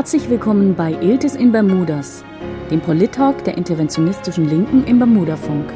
[0.00, 2.24] Herzlich willkommen bei Iltis in Bermudas,
[2.70, 5.70] dem Polit-Talk der interventionistischen Linken im Bermudafunk.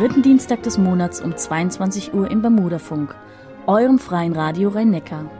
[0.00, 3.14] Dritten Dienstag des Monats um 22 Uhr im Bermudafunk,
[3.66, 5.30] eurem freien Radio Rhein-Neckar.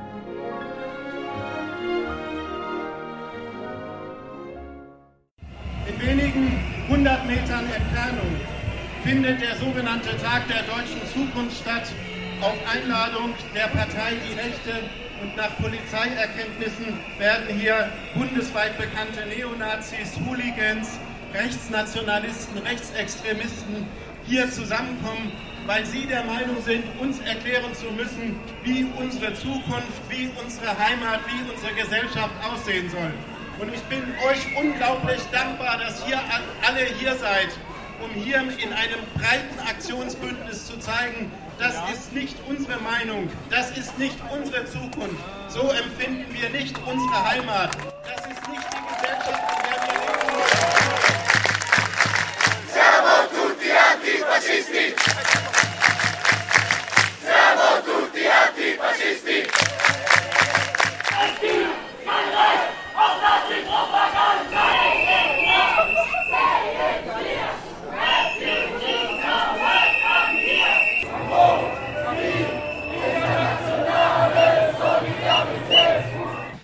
[5.88, 6.60] In wenigen
[6.90, 8.36] hundert Metern Entfernung
[9.02, 11.90] findet der sogenannte Tag der deutschen Zukunft statt,
[12.42, 14.84] auf Einladung der Partei Die Rechte
[15.22, 20.98] und nach Polizeierkenntnissen werden hier bundesweit bekannte Neonazis, Hooligans,
[21.32, 23.86] Rechtsnationalisten, Rechtsextremisten
[24.30, 25.32] hier zusammenkommen,
[25.66, 31.20] weil sie der Meinung sind, uns erklären zu müssen, wie unsere Zukunft, wie unsere Heimat,
[31.26, 33.12] wie unsere Gesellschaft aussehen soll.
[33.58, 36.18] Und ich bin euch unglaublich dankbar, dass ihr
[36.66, 37.48] alle hier seid,
[38.02, 43.98] um hier in einem breiten Aktionsbündnis zu zeigen, das ist nicht unsere Meinung, das ist
[43.98, 45.22] nicht unsere Zukunft.
[45.48, 47.76] So empfinden wir nicht unsere Heimat.
[48.06, 48.19] Das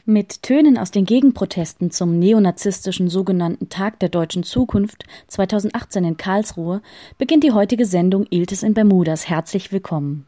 [0.09, 6.81] Mit Tönen aus den Gegenprotesten zum neonazistischen sogenannten Tag der deutschen Zukunft 2018 in Karlsruhe
[7.19, 9.29] beginnt die heutige Sendung Iltis in Bermudas.
[9.29, 10.25] Herzlich willkommen.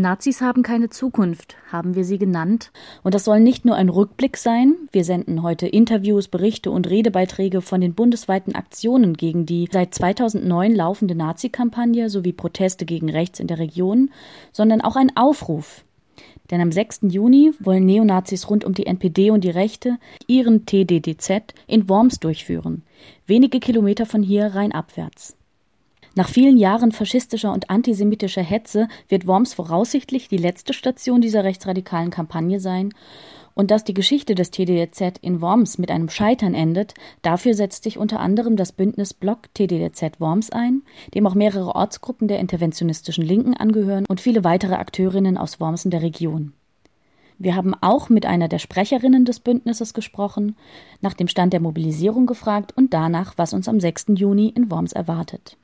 [0.00, 2.72] Nazis haben keine Zukunft, haben wir sie genannt.
[3.04, 4.74] Und das soll nicht nur ein Rückblick sein.
[4.90, 10.74] Wir senden heute Interviews, Berichte und Redebeiträge von den bundesweiten Aktionen gegen die seit 2009
[10.74, 14.10] laufende Nazi-Kampagne sowie Proteste gegen rechts in der Region,
[14.50, 15.84] sondern auch ein Aufruf.
[16.50, 17.02] Denn am 6.
[17.02, 22.82] Juni wollen Neonazis rund um die NPD und die Rechte ihren TDDZ in Worms durchführen,
[23.26, 25.36] wenige Kilometer von hier rheinabwärts.
[26.16, 32.10] Nach vielen Jahren faschistischer und antisemitischer Hetze wird Worms voraussichtlich die letzte Station dieser rechtsradikalen
[32.10, 32.90] Kampagne sein.
[33.54, 37.98] Und dass die Geschichte des TDDZ in Worms mit einem Scheitern endet, dafür setzt sich
[37.98, 40.82] unter anderem das Bündnis Block TDDZ Worms ein,
[41.14, 45.90] dem auch mehrere Ortsgruppen der interventionistischen Linken angehören und viele weitere Akteurinnen aus Worms in
[45.90, 46.52] der Region.
[47.38, 50.56] Wir haben auch mit einer der Sprecherinnen des Bündnisses gesprochen,
[51.00, 54.06] nach dem Stand der Mobilisierung gefragt und danach, was uns am 6.
[54.14, 55.56] Juni in Worms erwartet.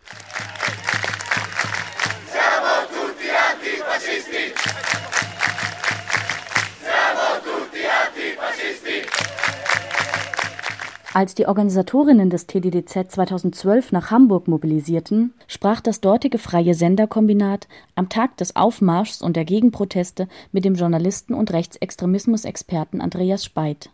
[11.13, 17.67] Als die Organisatorinnen des TDDZ 2012 nach Hamburg mobilisierten, sprach das dortige Freie Senderkombinat
[17.97, 23.91] am Tag des Aufmarschs und der Gegenproteste mit dem Journalisten und Rechtsextremismusexperten Andreas Speit.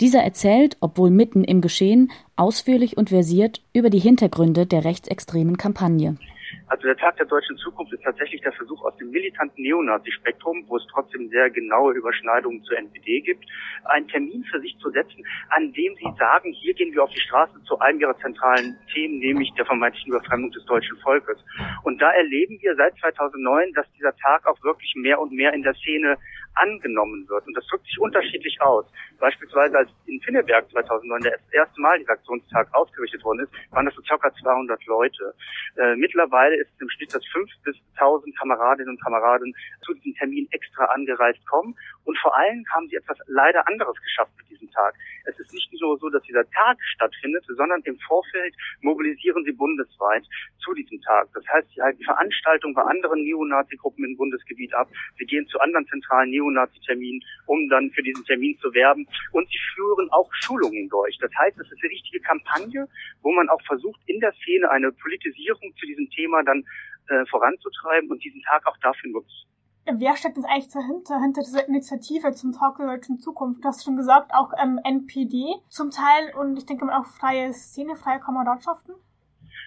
[0.00, 6.16] Dieser erzählt, obwohl mitten im Geschehen, ausführlich und versiert über die Hintergründe der rechtsextremen Kampagne.
[6.66, 10.76] Also der Tag der deutschen Zukunft ist tatsächlich der Versuch aus dem militanten Neonazi-Spektrum, wo
[10.76, 13.44] es trotzdem sehr genaue Überschneidungen zur NPD gibt,
[13.84, 17.20] einen Termin für sich zu setzen, an dem sie sagen, hier gehen wir auf die
[17.20, 21.38] Straße zu einem ihrer zentralen Themen, nämlich der vermeintlichen Überfremdung des deutschen Volkes.
[21.84, 25.62] Und da erleben wir seit 2009, dass dieser Tag auch wirklich mehr und mehr in
[25.62, 26.16] der Szene
[26.54, 27.46] angenommen wird.
[27.46, 28.86] Und das drückt sich unterschiedlich aus.
[29.18, 33.94] Beispielsweise als in Pinneberg 2009 das erste Mal dieser Aktionstag ausgerichtet worden ist, waren das
[33.94, 34.32] so ca.
[34.32, 35.34] 200 Leute.
[35.76, 40.14] Äh, mittlerweile ist es im Schnitt, dass 5 bis 1000 Kameradinnen und Kameraden zu diesem
[40.14, 41.74] Termin extra angereist kommen.
[42.04, 44.94] Und vor allem haben sie etwas leider anderes geschafft mit diesem Tag.
[45.24, 50.24] Es ist nicht nur so, dass dieser Tag stattfindet, sondern im Vorfeld mobilisieren sie bundesweit
[50.58, 51.28] zu diesem Tag.
[51.34, 54.88] Das heißt, sie halten Veranstaltungen bei anderen Neonazi-Gruppen im Bundesgebiet ab.
[55.18, 59.06] Sie gehen zu anderen zentralen Neonazi-Terminen, um dann für diesen Termin zu werben.
[59.32, 61.16] Und sie führen auch Schulungen durch.
[61.20, 62.88] Das heißt, es ist eine richtige Kampagne,
[63.22, 66.64] wo man auch versucht, in der Szene eine Politisierung zu diesem Thema dann
[67.08, 69.46] äh, voranzutreiben und diesen Tag auch dafür nutzen.
[69.86, 73.64] Wer steckt jetzt eigentlich dahinter, hinter dieser Initiative zum Tag der deutschen Zukunft?
[73.64, 77.52] Du hast schon gesagt, auch ähm, NPD zum Teil und ich denke mal auch freie
[77.52, 78.94] Szene, freie Kameradschaften.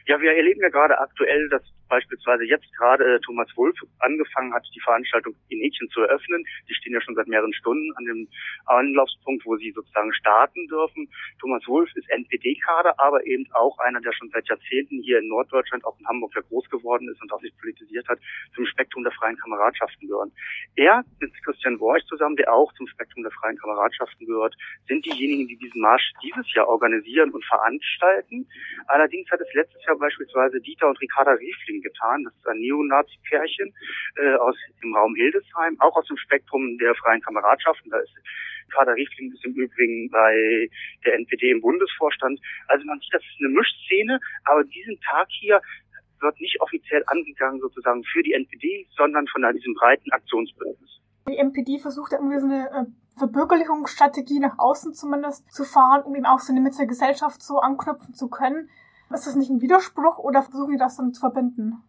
[0.05, 4.79] Ja, wir erleben ja gerade aktuell, dass beispielsweise jetzt gerade Thomas Wolf angefangen hat, die
[4.79, 6.43] Veranstaltung in Häkchen zu eröffnen.
[6.67, 8.27] Die stehen ja schon seit mehreren Stunden an dem
[8.65, 11.07] Anlaufspunkt, wo sie sozusagen starten dürfen.
[11.39, 15.85] Thomas Wolf ist NPD-Kader, aber eben auch einer, der schon seit Jahrzehnten hier in Norddeutschland,
[15.85, 18.17] auch in Hamburg, ja groß geworden ist und auch sich politisiert hat,
[18.55, 20.31] zum Spektrum der freien Kameradschaften gehören.
[20.75, 24.55] Er mit Christian Worch zusammen, der auch zum Spektrum der freien Kameradschaften gehört,
[24.87, 28.47] sind diejenigen, die diesen Marsch dieses Jahr organisieren und veranstalten.
[28.87, 32.23] Allerdings hat es letztes Jahr beispielsweise Dieter und Ricarda Riefling getan.
[32.23, 33.73] Das ist ein Neonazi-Pärchen
[34.15, 37.91] äh, aus dem Raum Hildesheim, auch aus dem Spektrum der freien Kameradschaften.
[37.91, 38.13] Da ist
[38.73, 40.69] Kader Riefling ist im Übrigen bei
[41.05, 42.39] der NPD im Bundesvorstand.
[42.67, 45.61] Also man sieht, das ist eine Mischszene, aber diesen Tag hier
[46.21, 51.01] wird nicht offiziell angegangen sozusagen für die NPD, sondern von diesem breiten Aktionsbündnis.
[51.27, 56.25] Die NPD versucht irgendwie so eine äh, Verbürgerlichungsstrategie nach außen zumindest zu fahren, um eben
[56.25, 58.69] auch so eine Mitte der Gesellschaft so anknüpfen zu können.
[59.11, 61.83] Ist das nicht ein Widerspruch oder versuchen die das dann zu verbinden?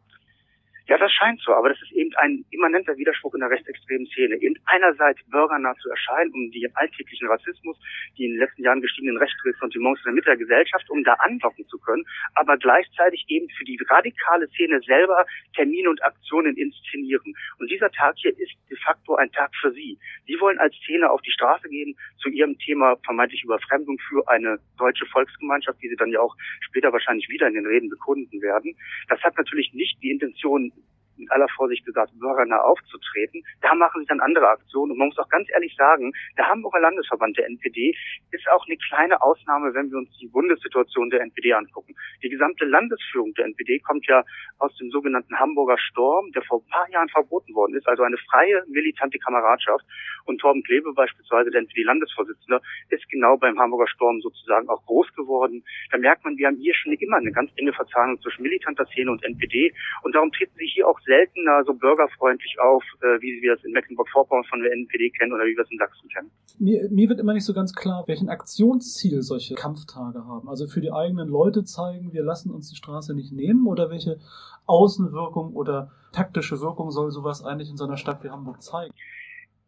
[0.87, 4.37] Ja, das scheint so, aber das ist eben ein immanenter Widerspruch in der rechtsextremen Szene.
[4.37, 7.81] Eben einerseits bürgernah zu erscheinen, um den alltäglichen Rassismus,
[8.19, 11.67] die in den letzten Jahren gestiegenen Rechtsressentiments in der Mitte der Gesellschaft, um da anlocken
[11.69, 12.05] zu können,
[12.35, 17.33] aber gleichzeitig eben für die radikale Szene selber Termine und Aktionen inszenieren.
[17.59, 19.99] Und dieser Tag hier ist de facto ein Tag für sie.
[20.27, 24.59] Sie wollen als Szene auf die Straße gehen zu ihrem Thema vermeintlich Überfremdung für eine
[24.77, 28.77] deutsche Volksgemeinschaft, die sie dann ja auch später wahrscheinlich wieder in den Reden bekunden werden.
[29.09, 30.73] Das hat natürlich nicht die Intention,
[31.19, 33.43] mit aller Vorsicht gesagt, bürgernah aufzutreten.
[33.61, 34.93] Da machen sich dann andere Aktionen.
[34.93, 37.95] Und man muss auch ganz ehrlich sagen, der Hamburger Landesverband der NPD
[38.31, 41.95] ist auch eine kleine Ausnahme, wenn wir uns die Bundessituation der NPD angucken.
[42.23, 44.25] Die gesamte Landesführung der NPD kommt ja
[44.59, 48.17] aus dem sogenannten Hamburger Sturm, der vor ein paar Jahren verboten worden ist, also eine
[48.31, 49.85] freie, militante Kameradschaft.
[50.25, 55.63] Und Torben Klebe beispielsweise, der NPD-Landesvorsitzende, ist genau beim Hamburger Sturm sozusagen auch groß geworden.
[55.91, 59.11] Da merkt man, wir haben hier schon immer eine ganz enge Verzahnung zwischen militanter Szene
[59.11, 59.75] und NPD.
[60.03, 63.73] Und darum treten sie hier auch seltener so bürgerfreundlich auf, äh, wie wir es in
[63.73, 66.31] Mecklenburg-Vorpommern von der NPD kennen oder wie wir es in Sachsen kennen.
[66.59, 70.49] Mir, mir wird immer nicht so ganz klar, welchen Aktionsziel solche Kampftage haben.
[70.49, 74.19] Also für die eigenen Leute zeigen, wir lassen uns die Straße nicht nehmen oder welche
[74.67, 78.95] Außenwirkung oder taktische Wirkung soll sowas eigentlich in so einer Stadt wie Hamburg zeigen?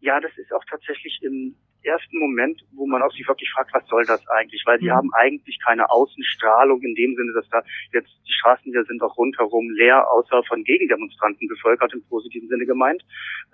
[0.01, 1.57] Ja, das ist auch tatsächlich im
[1.87, 4.63] ersten Moment, wo man auch sich wirklich fragt, was soll das eigentlich?
[4.67, 4.95] Weil sie mhm.
[4.95, 7.63] haben eigentlich keine Außenstrahlung in dem Sinne, dass da
[7.93, 12.67] jetzt die Straßen hier sind auch rundherum leer, außer von Gegendemonstranten bevölkert, im positiven Sinne
[12.67, 13.03] gemeint.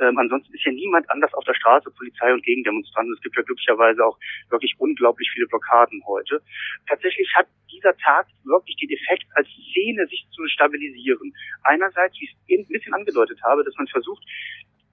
[0.00, 3.14] Ähm, ansonsten ist ja niemand anders auf der Straße, Polizei und Gegendemonstranten.
[3.14, 4.19] Es gibt ja glücklicherweise auch
[4.50, 6.43] wirklich unglaublich viele Blockaden heute.
[6.88, 11.32] Tatsächlich hat dieser Tag wirklich den Effekt, als Szene sich zu stabilisieren.
[11.64, 14.23] Einerseits, wie ich es ein bisschen angedeutet habe, dass man versucht,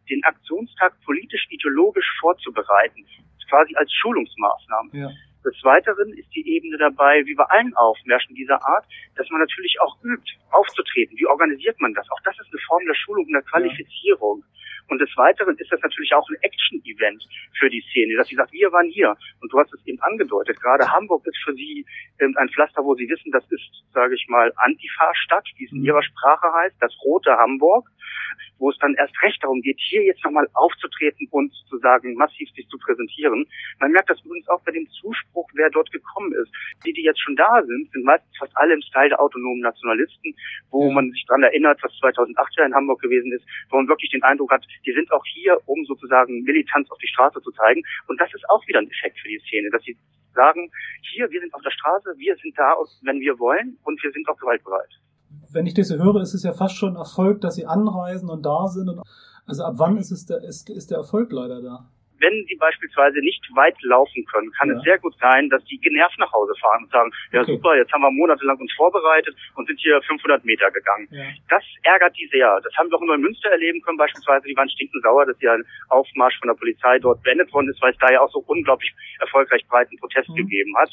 [0.09, 3.05] den Aktionstag politisch-ideologisch vorzubereiten,
[3.49, 4.89] quasi als Schulungsmaßnahme.
[4.93, 5.09] Ja.
[5.45, 8.85] Des Weiteren ist die Ebene dabei, wie bei allen Aufmärschen dieser Art,
[9.15, 11.17] dass man natürlich auch übt, aufzutreten.
[11.17, 12.09] Wie organisiert man das?
[12.11, 14.43] Auch das ist eine Form der Schulung und der Qualifizierung.
[14.89, 17.23] Und des Weiteren ist das natürlich auch ein Action-Event
[17.57, 19.15] für die Szene, dass sie sagt, wir waren hier.
[19.41, 20.59] Und du hast es eben angedeutet.
[20.59, 21.85] Gerade Hamburg ist für sie
[22.19, 25.79] ähm, ein Pflaster, wo sie wissen, das ist, sage ich mal, Antifa-Stadt, wie es in
[25.79, 25.85] mhm.
[25.85, 27.87] ihrer Sprache heißt, das rote Hamburg
[28.59, 32.49] wo es dann erst recht darum geht, hier jetzt nochmal aufzutreten und zu sagen, massiv
[32.51, 33.45] sich zu präsentieren.
[33.79, 36.51] Man merkt das übrigens auch bei dem Zuspruch, wer dort gekommen ist.
[36.85, 40.35] Die, die jetzt schon da sind, sind meistens fast alle im Style der autonomen Nationalisten,
[40.69, 40.93] wo ja.
[40.93, 44.23] man sich dran erinnert, was 2008 ja in Hamburg gewesen ist, wo man wirklich den
[44.23, 47.81] Eindruck hat, die sind auch hier, um sozusagen Militanz auf die Straße zu zeigen.
[48.07, 49.97] Und das ist auch wieder ein Effekt für die Szene, dass sie
[50.33, 50.71] sagen,
[51.13, 54.27] hier, wir sind auf der Straße, wir sind da, wenn wir wollen und wir sind
[54.29, 54.99] auch gewaltbereit
[55.51, 58.45] wenn ich das so höre, ist es ja fast schon Erfolg, dass sie anreisen und
[58.45, 58.89] da sind.
[58.89, 59.01] Und
[59.45, 61.89] also ab wann ist es der, ist, ist der Erfolg leider da?
[62.19, 64.75] Wenn sie beispielsweise nicht weit laufen können, kann ja.
[64.75, 67.53] es sehr gut sein, dass die genervt nach Hause fahren und sagen, ja okay.
[67.53, 71.07] super, jetzt haben wir monatelang uns vorbereitet und sind hier 500 Meter gegangen.
[71.11, 71.25] Ja.
[71.49, 72.59] Das ärgert die sehr.
[72.63, 74.47] Das haben wir auch in Neumünster erleben können beispielsweise.
[74.47, 77.91] Die waren stinkensauer, dass hier ein Aufmarsch von der Polizei dort beendet worden ist, weil
[77.91, 80.35] es da ja auch so unglaublich erfolgreich breiten Protest mhm.
[80.35, 80.89] gegeben hat.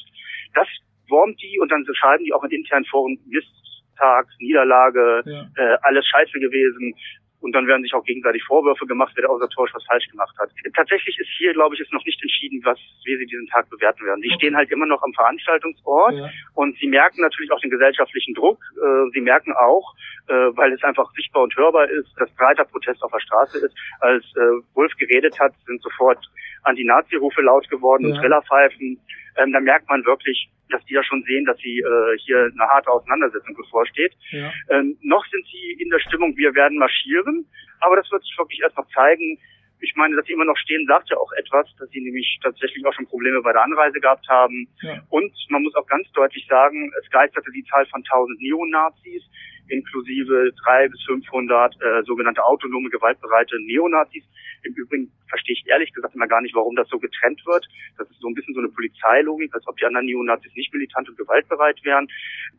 [0.55, 0.69] Das
[1.09, 3.49] wurmt die und dann schreiben die auch in internen Foren, Mist,
[3.97, 5.47] Tag, Niederlage, ja.
[5.57, 6.95] äh, alles scheiße gewesen.
[7.41, 10.51] Und dann werden sich auch gegenseitig Vorwürfe gemacht, wer der organisatorisch was falsch gemacht hat.
[10.75, 14.05] Tatsächlich ist hier, glaube ich, ist noch nicht entschieden, was, wie sie diesen Tag bewerten
[14.07, 14.23] werden.
[14.23, 14.39] Die okay.
[14.39, 16.31] stehen halt immer noch am Veranstaltungsort ja.
[16.55, 18.59] und sie merken natürlich auch den gesellschaftlichen Druck.
[18.77, 19.95] Äh, sie merken auch,
[20.29, 23.75] äh, weil es einfach sichtbar und hörbar ist, dass breiter Protest auf der Straße ist.
[24.01, 26.19] Als äh, Wolf geredet hat, sind sofort
[26.65, 28.15] Anti-Nazi-Rufe laut geworden ja.
[28.15, 28.99] und Trillerpfeifen.
[29.37, 32.69] Ähm, da merkt man wirklich, dass die ja schon sehen, dass sie äh, hier eine
[32.69, 34.13] harte Auseinandersetzung bevorsteht.
[34.31, 34.53] Ja.
[34.71, 37.47] Ähm, noch sind sie in der Stimmung, wir werden marschieren,
[37.81, 39.39] aber das wird sich wirklich erst noch zeigen.
[39.81, 42.85] Ich meine, dass sie immer noch stehen, sagt ja auch etwas, dass sie nämlich tatsächlich
[42.87, 44.69] auch schon Probleme bei der Anreise gehabt haben.
[44.83, 45.03] Ja.
[45.11, 49.23] Und man muss auch ganz deutlich sagen, es geisterte die Zahl von 1000 Neonazis
[49.69, 54.25] inklusive drei bis 500 äh, sogenannte autonome, gewaltbereite Neonazis.
[54.63, 57.67] Im Übrigen verstehe ich ehrlich gesagt immer gar nicht, warum das so getrennt wird.
[57.99, 61.09] Das ist so ein bisschen so eine Polizeilogik, als ob die anderen Neonazis nicht militant
[61.09, 62.09] und gewaltbereit wären.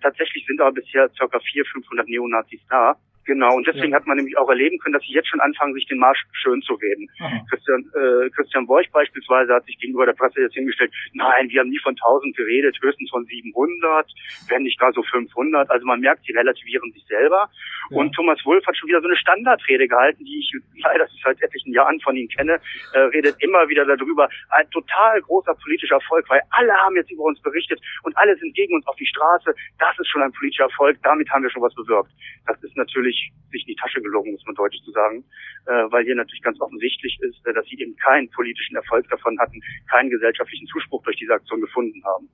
[0.02, 1.40] Tatsächlich sind aber bisher ca.
[1.40, 2.98] 400, 500 Neonazis da.
[3.27, 3.98] Genau, und deswegen ja.
[3.98, 6.62] hat man nämlich auch erleben können, dass sie jetzt schon anfangen, sich den Marsch schön
[6.62, 7.10] zu reden.
[7.50, 11.69] Christian, äh, Christian Borch beispielsweise hat sich gegenüber der Presse jetzt hingestellt, nein, wir haben
[11.69, 14.07] nie von 1000 geredet, höchstens von 700,
[14.48, 15.69] wenn nicht gar so 500.
[15.69, 17.50] Also man merkt, sie relativieren sich selber.
[17.89, 17.98] Ja.
[17.98, 21.74] Und Thomas Wolf hat schon wieder so eine Standardrede gehalten, die ich leider seit etlichen
[21.74, 22.62] Jahren von ihm kenne,
[22.93, 24.29] äh, redet immer wieder darüber.
[24.51, 28.55] Ein total großer politischer Erfolg, weil alle haben jetzt über uns berichtet und alle sind
[28.55, 29.53] gegen uns auf die Straße.
[29.79, 32.12] Das ist schon ein politischer Erfolg, damit haben wir schon was bewirkt.
[32.46, 35.24] Das ist natürlich sich, sich in die Tasche gelogen, muss man deutlich zu sagen,
[35.66, 39.38] äh, weil hier natürlich ganz offensichtlich ist, äh, dass sie eben keinen politischen Erfolg davon
[39.40, 42.30] hatten, keinen gesellschaftlichen Zuspruch durch diese Aktion gefunden haben.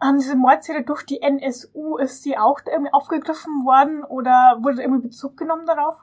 [0.00, 5.08] Haben diese Mordserie durch die NSU, ist sie auch irgendwie aufgegriffen worden oder wurde irgendwie
[5.08, 5.96] Bezug genommen darauf?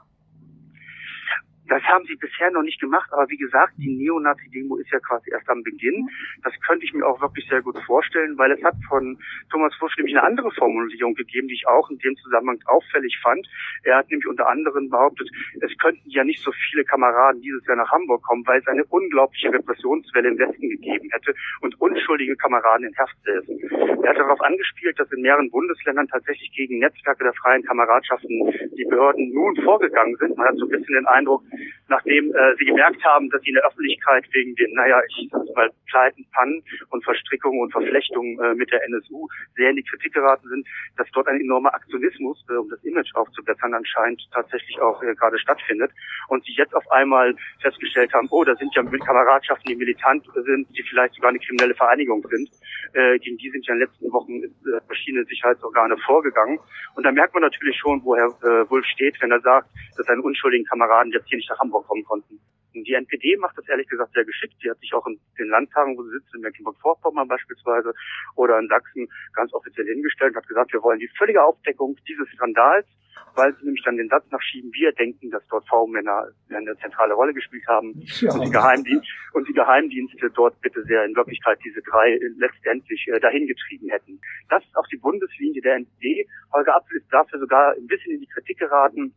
[1.70, 5.30] Das haben sie bisher noch nicht gemacht, aber wie gesagt, die Neonazi-Demo ist ja quasi
[5.30, 6.10] erst am Beginn.
[6.42, 9.16] Das könnte ich mir auch wirklich sehr gut vorstellen, weil es hat von
[9.52, 13.46] Thomas Fusch nämlich eine andere Formulierung gegeben, die ich auch in dem Zusammenhang auffällig fand.
[13.84, 17.76] Er hat nämlich unter anderem behauptet, es könnten ja nicht so viele Kameraden dieses Jahr
[17.76, 22.88] nach Hamburg kommen, weil es eine unglaubliche Repressionswelle im Westen gegeben hätte und unschuldige Kameraden
[22.88, 24.02] in Haft säßen.
[24.02, 28.86] Er hat darauf angespielt, dass in mehreren Bundesländern tatsächlich gegen Netzwerke der freien Kameradschaften die
[28.86, 30.36] Behörden nun vorgegangen sind.
[30.36, 31.44] Man hat so ein bisschen den Eindruck,
[31.88, 35.42] nachdem äh, sie gemerkt haben, dass sie in der Öffentlichkeit wegen den, naja, ich sag
[35.54, 40.14] mal, Pleiten, Pannen und Verstrickungen und Verflechtungen äh, mit der NSU sehr in die Kritik
[40.14, 45.02] geraten sind, dass dort ein enormer Aktionismus, äh, um das Image aufzubessern, anscheinend tatsächlich auch
[45.02, 45.90] äh, gerade stattfindet.
[46.28, 50.68] Und sie jetzt auf einmal festgestellt haben, oh, da sind ja Kameradschaften, die militant sind,
[50.76, 52.48] die vielleicht sogar eine kriminelle Vereinigung sind.
[52.92, 56.58] Äh, gegen die sind ja in den letzten Wochen äh, verschiedene Sicherheitsorgane vorgegangen.
[56.94, 60.06] Und da merkt man natürlich schon, wo Herr äh, Wulff steht, wenn er sagt, dass
[60.06, 62.40] seine unschuldigen Kameraden jetzt hier nicht nach Hamburg kommen konnten.
[62.74, 64.54] Und die NPD macht das ehrlich gesagt sehr geschickt.
[64.62, 67.92] Die hat sich auch in den Landtagen, wo sie sitzt, in Mecklenburg-Vorpommern beispielsweise
[68.36, 72.28] oder in Sachsen ganz offiziell hingestellt und hat gesagt, wir wollen die völlige Aufdeckung dieses
[72.30, 72.86] Skandals,
[73.34, 77.34] weil sie nämlich dann den Satz nachschieben, wir denken, dass dort V-Männer eine zentrale Rolle
[77.34, 78.32] gespielt haben ja.
[78.32, 83.20] und, die Geheimdienste, und die Geheimdienste dort bitte sehr in Wirklichkeit diese drei letztendlich äh,
[83.20, 84.20] dahin getrieben hätten.
[84.48, 86.28] Das ist auch die Bundeslinie der NPD.
[86.52, 89.12] Holger Apfel ist dafür sogar ein bisschen in die Kritik geraten,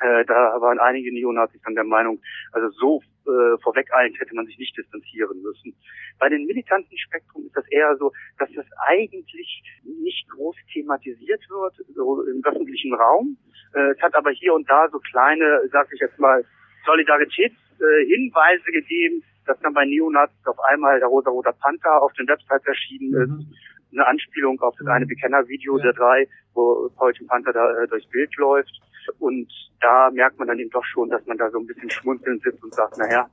[0.00, 2.20] äh, da waren einige Neonazis dann der Meinung,
[2.52, 5.74] also so äh, vorwegeilend hätte man sich nicht distanzieren müssen.
[6.18, 11.74] Bei den militanten Spektrum ist das eher so, dass das eigentlich nicht groß thematisiert wird,
[11.94, 13.36] so im öffentlichen Raum.
[13.74, 16.44] Äh, es hat aber hier und da so kleine, sag ich jetzt mal,
[16.86, 22.66] Solidaritätshinweise äh, gegeben, dass dann bei Neonazis auf einmal der rosa-roter Panther auf den Websites
[22.66, 23.40] erschienen mhm.
[23.40, 23.46] ist
[23.92, 25.84] eine Anspielung auf das eine Bekennervideo ja.
[25.84, 28.80] der drei, wo Paul Panther da äh, durchs Bild läuft.
[29.18, 29.48] Und
[29.80, 32.62] da merkt man dann eben doch schon, dass man da so ein bisschen schmunzelnd sitzt
[32.62, 33.28] und sagt, naja,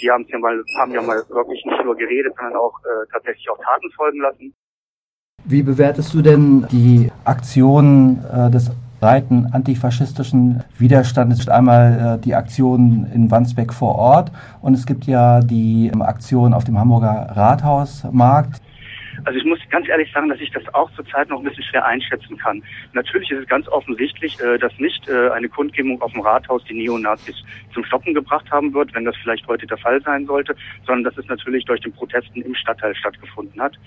[0.00, 3.48] die haben ja mal, haben ja mal wirklich nicht nur geredet, sondern auch äh, tatsächlich
[3.50, 4.54] auch Taten folgen lassen.
[5.44, 11.48] Wie bewertest du denn die Aktion äh, des breiten antifaschistischen Widerstandes?
[11.48, 16.54] Einmal äh, die Aktion in Wandsbek vor Ort und es gibt ja die ähm, Aktion
[16.54, 18.61] auf dem Hamburger Rathausmarkt.
[19.24, 21.84] Also ich muss ganz ehrlich sagen, dass ich das auch zurzeit noch ein bisschen schwer
[21.84, 22.62] einschätzen kann.
[22.92, 26.74] Natürlich ist es ganz offensichtlich, äh, dass nicht äh, eine Kundgebung auf dem Rathaus die
[26.74, 27.36] Neonazis
[27.72, 31.16] zum Stoppen gebracht haben wird, wenn das vielleicht heute der Fall sein sollte, sondern dass
[31.18, 33.78] es natürlich durch den Protesten im Stadtteil stattgefunden hat.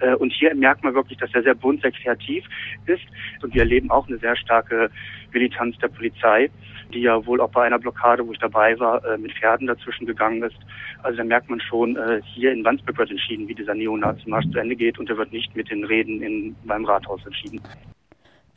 [0.00, 2.44] Äh, und hier merkt man wirklich, dass er sehr bunt, sehr kreativ
[2.86, 3.04] ist.
[3.42, 4.90] Und wir erleben auch eine sehr starke
[5.32, 6.50] Militanz der Polizei
[6.90, 10.06] die ja wohl auch bei einer Blockade, wo ich dabei war, äh, mit Pferden dazwischen
[10.06, 10.56] gegangen ist.
[11.02, 14.58] Also da merkt man schon, äh, hier in Wandsbek wird entschieden, wie dieser Neonazi-Marsch zu
[14.58, 17.60] Ende geht und der wird nicht mit den Reden in, beim Rathaus entschieden.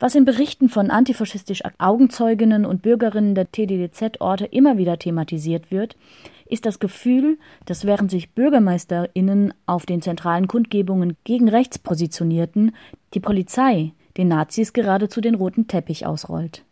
[0.00, 5.96] Was in Berichten von antifaschistisch Augenzeuginnen und Bürgerinnen der TDDZ-Orte immer wieder thematisiert wird,
[6.46, 12.74] ist das Gefühl, dass während sich BürgermeisterInnen auf den zentralen Kundgebungen gegen rechts positionierten,
[13.14, 16.64] die Polizei den Nazis geradezu den roten Teppich ausrollt.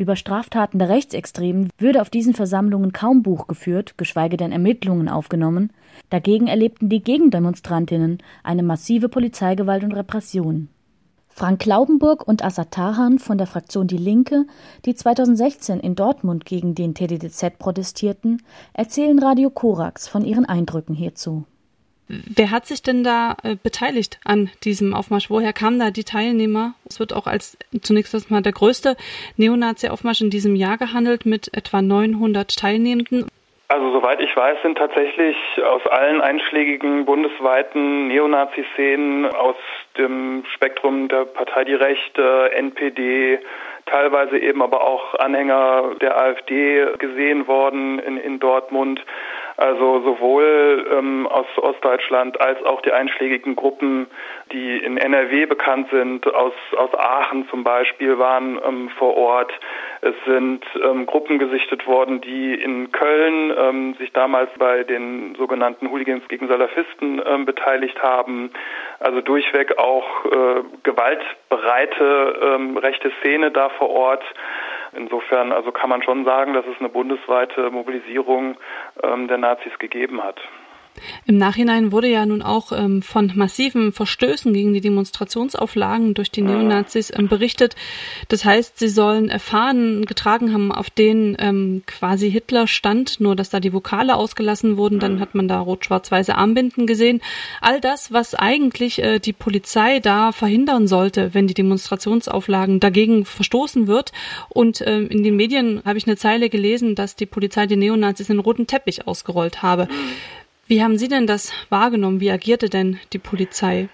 [0.00, 5.72] Über Straftaten der Rechtsextremen würde auf diesen Versammlungen kaum Buch geführt, geschweige denn Ermittlungen aufgenommen.
[6.08, 10.68] Dagegen erlebten die Gegendemonstrantinnen eine massive Polizeigewalt und Repression.
[11.28, 14.46] Frank Klaubenburg und Assad Tahan von der Fraktion Die Linke,
[14.84, 18.40] die 2016 in Dortmund gegen den TDDZ protestierten,
[18.74, 21.44] erzählen Radio Korax von ihren Eindrücken hierzu.
[22.08, 25.28] Wer hat sich denn da äh, beteiligt an diesem Aufmarsch?
[25.28, 26.72] Woher kamen da die Teilnehmer?
[26.88, 28.96] Es wird auch als zunächst erstmal der größte
[29.36, 33.26] Neonazi-Aufmarsch in diesem Jahr gehandelt mit etwa 900 Teilnehmenden.
[33.70, 39.56] Also soweit ich weiß, sind tatsächlich aus allen einschlägigen bundesweiten Neonazi-Szenen aus
[39.98, 43.40] dem Spektrum der Partei Die Rechte, NPD,
[43.84, 49.04] teilweise eben aber auch Anhänger der AfD gesehen worden in, in Dortmund.
[49.58, 54.06] Also sowohl ähm, aus Ostdeutschland als auch die einschlägigen Gruppen,
[54.52, 59.52] die in NRW bekannt sind, aus, aus Aachen zum Beispiel, waren ähm, vor Ort.
[60.00, 65.90] Es sind ähm, Gruppen gesichtet worden, die in Köln ähm, sich damals bei den sogenannten
[65.90, 68.52] Hooligans gegen Salafisten ähm, beteiligt haben.
[69.00, 74.22] Also durchweg auch äh, gewaltbereite ähm, rechte Szene da vor Ort.
[74.92, 78.56] Insofern also kann man schon sagen, dass es eine bundesweite Mobilisierung
[79.02, 80.40] ähm, der Nazis gegeben hat.
[81.26, 86.42] Im Nachhinein wurde ja nun auch ähm, von massiven Verstößen gegen die Demonstrationsauflagen durch die
[86.42, 87.76] Neonazis ähm, berichtet.
[88.28, 93.50] Das heißt, sie sollen Fahnen getragen haben, auf denen ähm, quasi Hitler stand, nur dass
[93.50, 94.98] da die Vokale ausgelassen wurden.
[94.98, 97.20] Dann hat man da rot-schwarz-weiße Armbinden gesehen.
[97.60, 103.86] All das, was eigentlich äh, die Polizei da verhindern sollte, wenn die Demonstrationsauflagen dagegen verstoßen
[103.86, 104.12] wird.
[104.48, 108.30] Und äh, in den Medien habe ich eine Zeile gelesen, dass die Polizei die Neonazis
[108.30, 109.88] in roten Teppich ausgerollt habe.
[110.68, 112.20] Wie haben Sie denn das wahrgenommen?
[112.20, 113.88] Wie agierte denn die Polizei?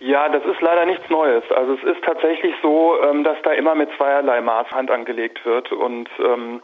[0.00, 1.44] Ja, das ist leider nichts Neues.
[1.54, 5.70] Also es ist tatsächlich so, ähm, dass da immer mit zweierlei Maß Hand angelegt wird
[5.70, 6.62] und ähm,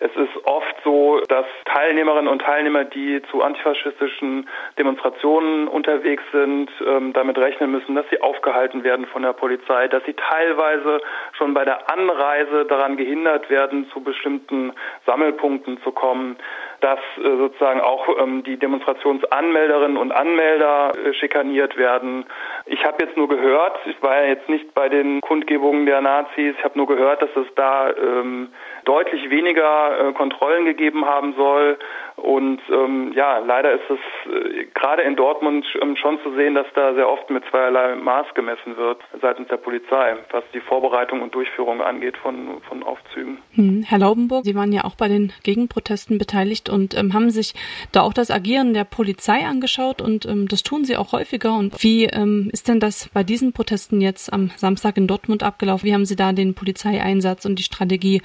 [0.00, 7.12] es ist oft so, dass Teilnehmerinnen und Teilnehmer, die zu antifaschistischen Demonstrationen unterwegs sind, ähm,
[7.12, 11.02] damit rechnen müssen, dass sie aufgehalten werden von der Polizei, dass sie teilweise
[11.36, 14.72] schon bei der Anreise daran gehindert werden, zu bestimmten
[15.04, 16.36] Sammelpunkten zu kommen,
[16.80, 22.24] dass äh, sozusagen auch ähm, die Demonstrationsanmelderinnen und Anmelder äh, schikaniert werden.
[22.64, 26.54] Ich habe jetzt nur gehört, ich war ja jetzt nicht bei den Kundgebungen der Nazis,
[26.56, 28.48] ich habe nur gehört, dass es da ähm,
[28.90, 31.78] deutlich weniger äh, Kontrollen gegeben haben soll.
[32.16, 36.66] Und ähm, ja, leider ist es äh, gerade in Dortmund ähm, schon zu sehen, dass
[36.74, 41.34] da sehr oft mit zweierlei Maß gemessen wird seitens der Polizei, was die Vorbereitung und
[41.34, 43.38] Durchführung angeht von, von Aufzügen.
[43.54, 43.84] Hm.
[43.86, 47.54] Herr Laubenburg, Sie waren ja auch bei den Gegenprotesten beteiligt und ähm, haben sich
[47.92, 51.54] da auch das Agieren der Polizei angeschaut und ähm, das tun Sie auch häufiger.
[51.54, 55.86] Und wie ähm, ist denn das bei diesen Protesten jetzt am Samstag in Dortmund abgelaufen?
[55.86, 58.20] Wie haben Sie da den Polizeieinsatz und die Strategie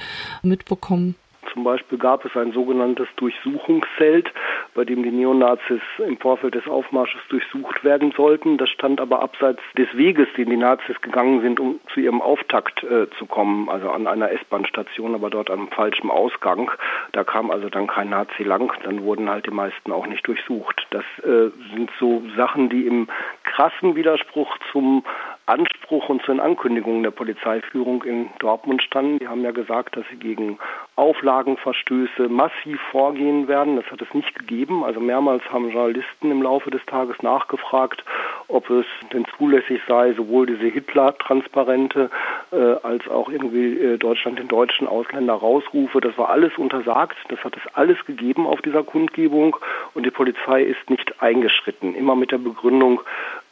[0.55, 1.15] mitbekommen?
[1.53, 4.29] Zum Beispiel gab es ein sogenanntes Durchsuchungszelt,
[4.73, 8.57] bei dem die Neonazis im Vorfeld des Aufmarsches durchsucht werden sollten.
[8.57, 12.83] Das stand aber abseits des Weges, den die Nazis gegangen sind, um zu ihrem Auftakt
[12.83, 16.71] äh, zu kommen, also an einer S-Bahn-Station, aber dort am falschen Ausgang.
[17.13, 20.85] Da kam also dann kein Nazi lang, dann wurden halt die meisten auch nicht durchsucht.
[20.89, 23.07] Das äh, sind so Sachen, die im
[23.43, 25.05] krassen Widerspruch zum
[25.47, 29.19] Anspruch und zu den Ankündigungen der Polizeiführung in Dortmund standen.
[29.19, 30.57] Die haben ja gesagt, dass sie gegen
[30.95, 33.75] Auflagenverstöße massiv vorgehen werden.
[33.75, 34.83] Das hat es nicht gegeben.
[34.83, 38.03] Also mehrmals haben Journalisten im Laufe des Tages nachgefragt,
[38.47, 42.09] ob es denn zulässig sei, sowohl diese Hitler-Transparente
[42.51, 46.01] äh, als auch irgendwie äh, Deutschland den deutschen Ausländer rausrufe.
[46.01, 47.17] Das war alles untersagt.
[47.29, 49.57] Das hat es alles gegeben auf dieser Kundgebung
[49.93, 51.93] und die Polizei ist nicht eingeschritten.
[51.93, 53.01] Immer mit der Begründung,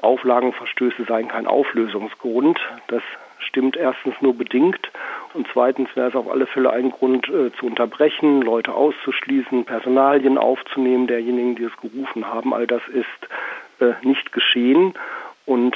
[0.03, 2.59] Auflagenverstöße seien kein Auflösungsgrund.
[2.87, 3.03] Das
[3.39, 4.91] stimmt erstens nur bedingt
[5.33, 10.37] und zweitens wäre es auf alle Fälle ein Grund äh, zu unterbrechen, Leute auszuschließen, Personalien
[10.37, 12.53] aufzunehmen derjenigen, die es gerufen haben.
[12.53, 13.05] All das ist
[13.79, 14.93] äh, nicht geschehen
[15.45, 15.75] und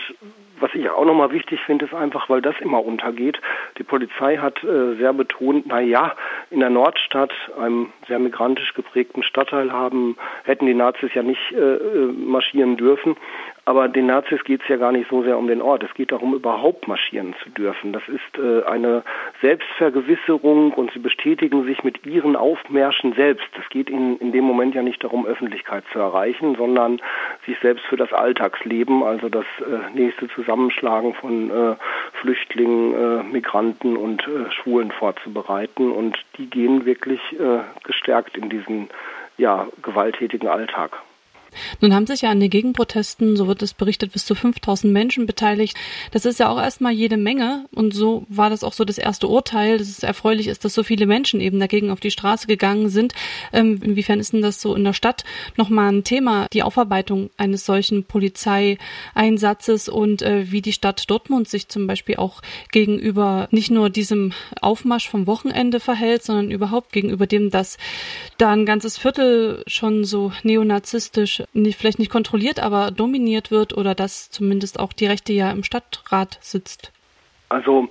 [0.59, 3.39] was ich auch nochmal wichtig finde, ist einfach, weil das immer untergeht.
[3.77, 6.15] Die Polizei hat äh, sehr betont, na ja,
[6.49, 11.57] in der Nordstadt, einem sehr migrantisch geprägten Stadtteil haben, hätten die Nazis ja nicht äh,
[11.57, 13.15] äh marschieren dürfen.
[13.67, 15.83] Aber den Nazis geht es ja gar nicht so sehr um den Ort.
[15.83, 17.91] Es geht darum, überhaupt marschieren zu dürfen.
[17.91, 19.03] Das ist äh, eine
[19.41, 23.49] Selbstvergewisserung und sie bestätigen sich mit ihren Aufmärschen selbst.
[23.61, 27.01] Es geht ihnen in dem Moment ja nicht darum, Öffentlichkeit zu erreichen, sondern
[27.45, 31.75] sich selbst für das Alltagsleben, also das äh, nächste Zusammenschlagen von äh,
[32.21, 35.91] Flüchtlingen, äh, Migranten und äh, Schwulen vorzubereiten.
[35.91, 38.89] Und die gehen wirklich äh, gestärkt in diesen
[39.37, 40.91] ja, gewalttätigen Alltag.
[41.81, 45.25] Nun haben sich ja an den Gegenprotesten, so wird es berichtet, bis zu 5000 Menschen
[45.25, 45.75] beteiligt.
[46.11, 49.27] Das ist ja auch erstmal jede Menge und so war das auch so das erste
[49.27, 52.89] Urteil, dass es erfreulich ist, dass so viele Menschen eben dagegen auf die Straße gegangen
[52.89, 53.13] sind.
[53.53, 55.23] Ähm, inwiefern ist denn das so in der Stadt
[55.55, 61.67] nochmal ein Thema, die Aufarbeitung eines solchen Polizeieinsatzes und äh, wie die Stadt Dortmund sich
[61.67, 67.49] zum Beispiel auch gegenüber nicht nur diesem Aufmarsch vom Wochenende verhält, sondern überhaupt gegenüber dem,
[67.49, 67.77] dass
[68.37, 73.95] da ein ganzes Viertel schon so neonazistisch nicht, vielleicht nicht kontrolliert, aber dominiert wird oder
[73.95, 76.91] dass zumindest auch die Rechte ja im Stadtrat sitzt?
[77.49, 77.89] Also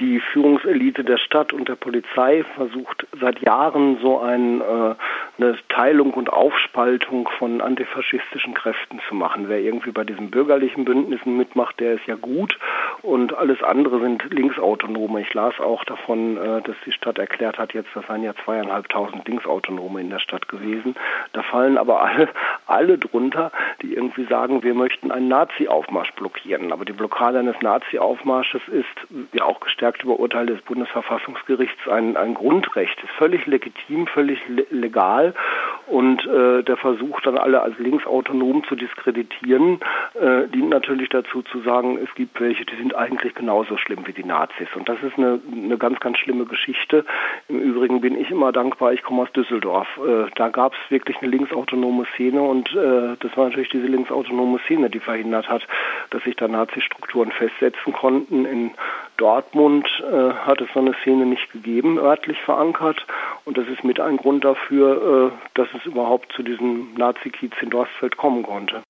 [0.00, 4.94] die Führungselite der Stadt und der Polizei versucht seit Jahren so ein äh,
[5.38, 9.48] eine Teilung und Aufspaltung von antifaschistischen Kräften zu machen.
[9.48, 12.58] Wer irgendwie bei diesen bürgerlichen Bündnissen mitmacht, der ist ja gut
[13.02, 15.20] und alles andere sind Linksautonome.
[15.20, 19.26] Ich las auch davon, äh, dass die Stadt erklärt hat, jetzt das seien ja zweieinhalbtausend
[19.26, 20.96] Linksautonome in der Stadt gewesen.
[21.32, 22.28] Da fallen aber alle,
[22.66, 26.72] alle drunter, die irgendwie sagen, wir möchten einen Nazi-Aufmarsch blockieren.
[26.72, 28.86] Aber die Blockade eines Nazi-Aufmarsches ist,
[29.32, 32.98] ja auch gestärkt über Urteil des Bundesverfassungsgerichts, ein, ein Grundrecht.
[33.02, 35.34] Ist völlig legitim, völlig legal
[35.86, 39.80] und äh, der Versuch dann alle als linksautonom zu diskreditieren,
[40.20, 44.14] äh, dient natürlich dazu zu sagen, es gibt welche, die sind eigentlich genauso schlimm wie
[44.14, 44.68] die Nazis.
[44.74, 47.04] Und das ist eine, eine ganz, ganz schlimme Geschichte.
[47.48, 49.86] Im Übrigen bin ich immer dankbar, ich komme aus Düsseldorf.
[49.98, 54.58] Äh, da gab es wirklich eine linksautonome Szene und äh, das war natürlich diese linksautonome
[54.64, 55.66] Szene, die verhindert hat,
[56.10, 58.46] dass sich da Nazi-Strukturen festsetzen konnten.
[58.46, 58.70] In
[59.18, 63.04] Dortmund äh, hat es so eine Szene nicht gegeben, örtlich verankert.
[63.44, 67.68] Und das ist mit ein Grund dafür, äh, dass es überhaupt zu diesem Nazi-Kiez in
[67.68, 68.82] Dorstfeld kommen konnte.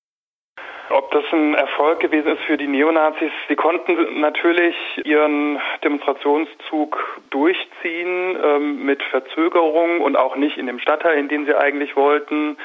[0.91, 8.37] Ob das ein Erfolg gewesen ist für die Neonazis, sie konnten natürlich ihren Demonstrationszug durchziehen
[8.43, 12.57] ähm, mit Verzögerung und auch nicht in dem Stadtteil, in den sie eigentlich wollten.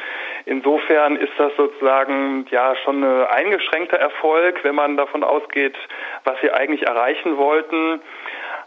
[0.46, 5.76] Insofern ist das sozusagen ja schon ein eingeschränkter Erfolg, wenn man davon ausgeht,
[6.24, 8.00] was sie eigentlich erreichen wollten.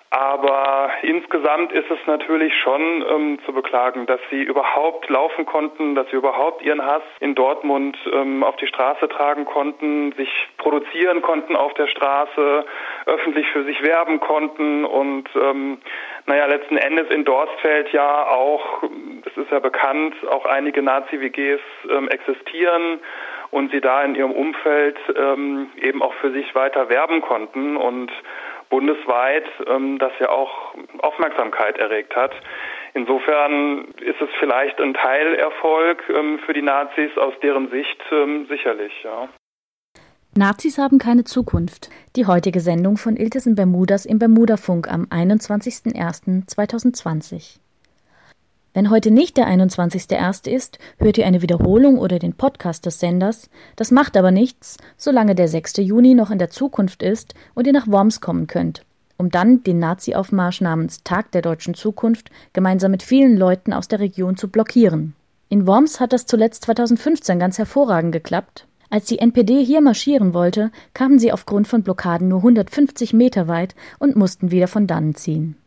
[0.09, 6.09] Aber insgesamt ist es natürlich schon ähm, zu beklagen, dass sie überhaupt laufen konnten, dass
[6.09, 11.57] sie überhaupt ihren Hass in Dortmund ähm, auf die Straße tragen konnten, sich produzieren konnten
[11.57, 12.65] auf der Straße,
[13.05, 15.79] öffentlich für sich werben konnten und ähm,
[16.25, 18.83] naja, letzten Endes in Dorstfeld ja auch,
[19.25, 22.99] es ist ja bekannt, auch einige Nazi-WGs ähm, existieren
[23.51, 28.11] und sie da in ihrem Umfeld ähm, eben auch für sich weiter werben konnten und
[28.69, 32.31] bundesweit, ähm, das ja auch Aufmerksamkeit erregt hat.
[32.93, 38.93] Insofern ist es vielleicht ein Teilerfolg ähm, für die Nazis aus deren Sicht ähm, sicherlich,
[39.03, 39.27] ja.
[40.35, 41.89] Nazis haben keine Zukunft.
[42.15, 47.57] Die heutige Sendung von Iltesen Bermudas im Bermudafunk am 21.01.2020.
[48.77, 50.47] Wenn heute nicht der 21.01.
[50.47, 53.49] ist, hört ihr eine Wiederholung oder den Podcast des Senders.
[53.75, 55.77] Das macht aber nichts, solange der 6.
[55.77, 58.85] Juni noch in der Zukunft ist und ihr nach Worms kommen könnt,
[59.17, 63.99] um dann den Nazi-Aufmarsch namens Tag der deutschen Zukunft gemeinsam mit vielen Leuten aus der
[63.99, 65.15] Region zu blockieren.
[65.49, 68.67] In Worms hat das zuletzt 2015 ganz hervorragend geklappt.
[68.91, 73.73] Als die NPD hier marschieren wollte, kamen sie aufgrund von Blockaden nur 150 Meter weit
[73.97, 75.57] und mussten wieder von dannen ziehen.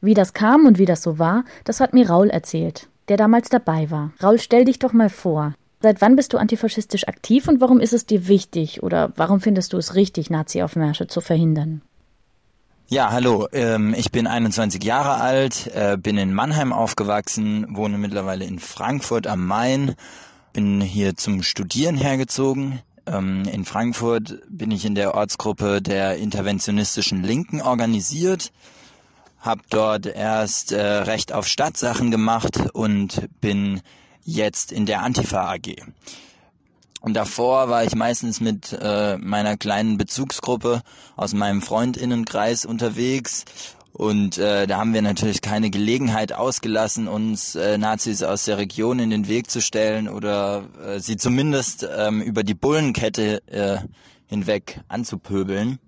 [0.00, 3.48] Wie das kam und wie das so war, das hat mir Raul erzählt, der damals
[3.48, 4.12] dabei war.
[4.22, 5.54] Raul, stell dich doch mal vor.
[5.80, 9.72] Seit wann bist du antifaschistisch aktiv und warum ist es dir wichtig oder warum findest
[9.72, 11.82] du es richtig, Nazi-Aufmärsche zu verhindern?
[12.88, 13.46] Ja, hallo.
[13.52, 19.26] Ähm, ich bin 21 Jahre alt, äh, bin in Mannheim aufgewachsen, wohne mittlerweile in Frankfurt
[19.26, 19.94] am Main,
[20.52, 22.80] bin hier zum Studieren hergezogen.
[23.06, 28.52] Ähm, in Frankfurt bin ich in der Ortsgruppe der interventionistischen Linken organisiert
[29.40, 33.80] habe dort erst äh, Recht auf Stadtsachen gemacht und bin
[34.24, 35.76] jetzt in der Antifa AG.
[37.00, 40.82] Und davor war ich meistens mit äh, meiner kleinen Bezugsgruppe
[41.16, 43.44] aus meinem Freundinnenkreis unterwegs.
[43.92, 48.98] Und äh, da haben wir natürlich keine Gelegenheit ausgelassen, uns äh, Nazis aus der Region
[48.98, 53.78] in den Weg zu stellen oder äh, sie zumindest ähm, über die Bullenkette äh,
[54.26, 55.78] hinweg anzupöbeln.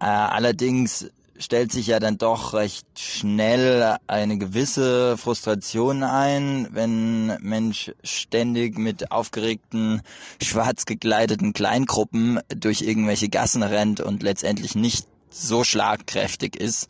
[0.00, 1.10] Äh, allerdings
[1.44, 9.12] stellt sich ja dann doch recht schnell eine gewisse Frustration ein, wenn Mensch ständig mit
[9.12, 10.00] aufgeregten,
[10.42, 16.88] schwarz gekleideten Kleingruppen durch irgendwelche Gassen rennt und letztendlich nicht so schlagkräftig ist,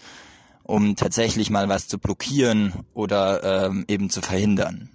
[0.63, 4.89] um tatsächlich mal was zu blockieren oder ähm, eben zu verhindern.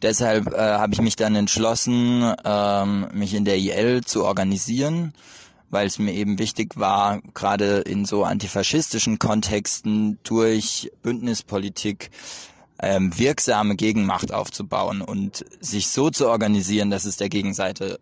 [0.00, 5.12] Deshalb äh, habe ich mich dann entschlossen, ähm, mich in der IL zu organisieren
[5.70, 12.10] weil es mir eben wichtig war, gerade in so antifaschistischen Kontexten durch Bündnispolitik
[12.80, 17.98] ähm, wirksame Gegenmacht aufzubauen und sich so zu organisieren, dass es der Gegenseite,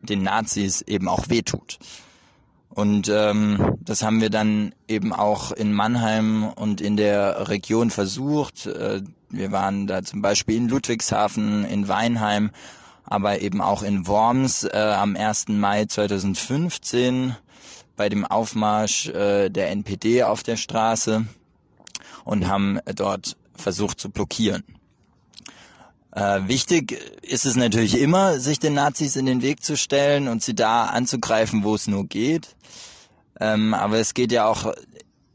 [0.00, 1.78] den Nazis, eben auch wehtut.
[2.74, 8.66] Und ähm, das haben wir dann eben auch in Mannheim und in der Region versucht.
[8.66, 12.50] Äh, wir waren da zum Beispiel in Ludwigshafen, in Weinheim
[13.04, 15.48] aber eben auch in Worms äh, am 1.
[15.48, 17.36] Mai 2015
[17.96, 21.24] bei dem Aufmarsch äh, der NPD auf der Straße
[22.24, 24.64] und haben dort versucht zu blockieren.
[26.12, 30.42] Äh, wichtig ist es natürlich immer, sich den Nazis in den Weg zu stellen und
[30.42, 32.54] sie da anzugreifen, wo es nur geht.
[33.40, 34.72] Ähm, aber es geht ja auch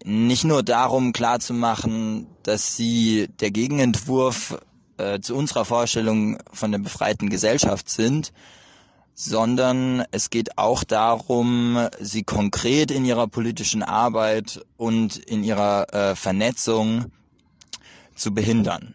[0.03, 4.59] nicht nur darum, klarzumachen, dass sie der Gegenentwurf
[4.97, 8.33] äh, zu unserer Vorstellung von der befreiten Gesellschaft sind,
[9.13, 16.15] sondern es geht auch darum, sie konkret in ihrer politischen Arbeit und in ihrer äh,
[16.15, 17.11] Vernetzung
[18.15, 18.93] zu behindern.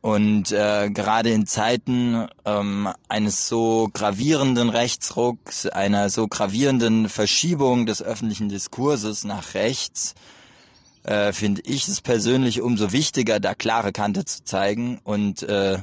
[0.00, 8.02] Und äh, gerade in Zeiten ähm, eines so gravierenden Rechtsrucks, einer so gravierenden Verschiebung des
[8.02, 10.14] öffentlichen Diskurses nach rechts,
[11.04, 15.78] äh, finde ich es persönlich umso wichtiger, da klare Kante zu zeigen und äh,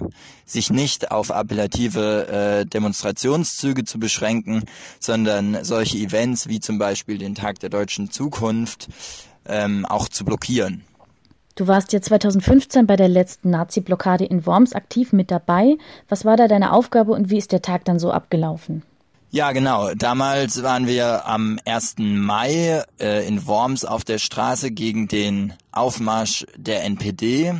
[0.45, 4.63] sich nicht auf appellative äh, Demonstrationszüge zu beschränken,
[4.99, 8.87] sondern solche Events wie zum Beispiel den Tag der deutschen Zukunft
[9.45, 10.83] ähm, auch zu blockieren.
[11.55, 15.77] Du warst ja 2015 bei der letzten Nazi-Blockade in Worms aktiv mit dabei.
[16.07, 18.83] Was war da deine Aufgabe und wie ist der Tag dann so abgelaufen?
[19.33, 19.93] Ja, genau.
[19.93, 21.95] Damals waren wir am 1.
[21.99, 27.55] Mai äh, in Worms auf der Straße gegen den Aufmarsch der NPD.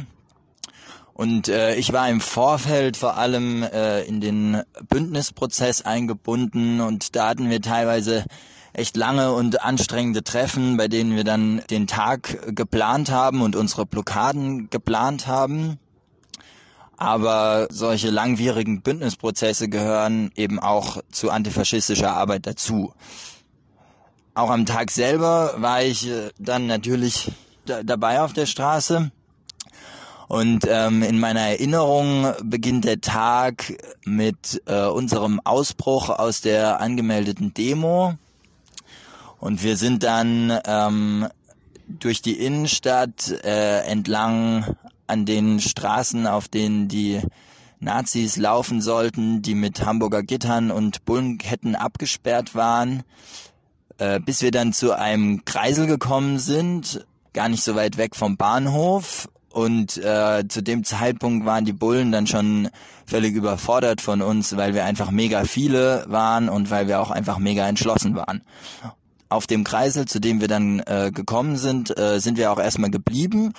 [1.14, 7.30] Und äh, ich war im Vorfeld vor allem äh, in den Bündnisprozess eingebunden und da
[7.30, 8.26] hatten wir teilweise
[8.74, 13.86] echt lange und anstrengende Treffen, bei denen wir dann den Tag geplant haben und unsere
[13.86, 15.80] Blockaden geplant haben.
[17.02, 22.94] Aber solche langwierigen Bündnisprozesse gehören eben auch zu antifaschistischer Arbeit dazu.
[24.36, 27.32] Auch am Tag selber war ich äh, dann natürlich
[27.66, 29.10] dabei auf der Straße.
[30.28, 33.74] Und ähm, in meiner Erinnerung beginnt der Tag
[34.06, 38.14] mit äh, unserem Ausbruch aus der angemeldeten Demo.
[39.40, 41.28] Und wir sind dann ähm,
[41.88, 44.76] durch die Innenstadt äh, entlang
[45.12, 47.22] an den Straßen, auf denen die
[47.82, 53.04] Nazis laufen sollten, die mit Hamburger Gittern und Bullenketten abgesperrt waren,
[53.98, 58.38] äh, bis wir dann zu einem Kreisel gekommen sind, gar nicht so weit weg vom
[58.38, 59.28] Bahnhof.
[59.50, 62.70] Und äh, zu dem Zeitpunkt waren die Bullen dann schon
[63.06, 67.38] völlig überfordert von uns, weil wir einfach mega viele waren und weil wir auch einfach
[67.38, 68.44] mega entschlossen waren
[69.28, 72.90] auf dem Kreisel, zu dem wir dann äh, gekommen sind, äh, sind wir auch erstmal
[72.90, 73.54] geblieben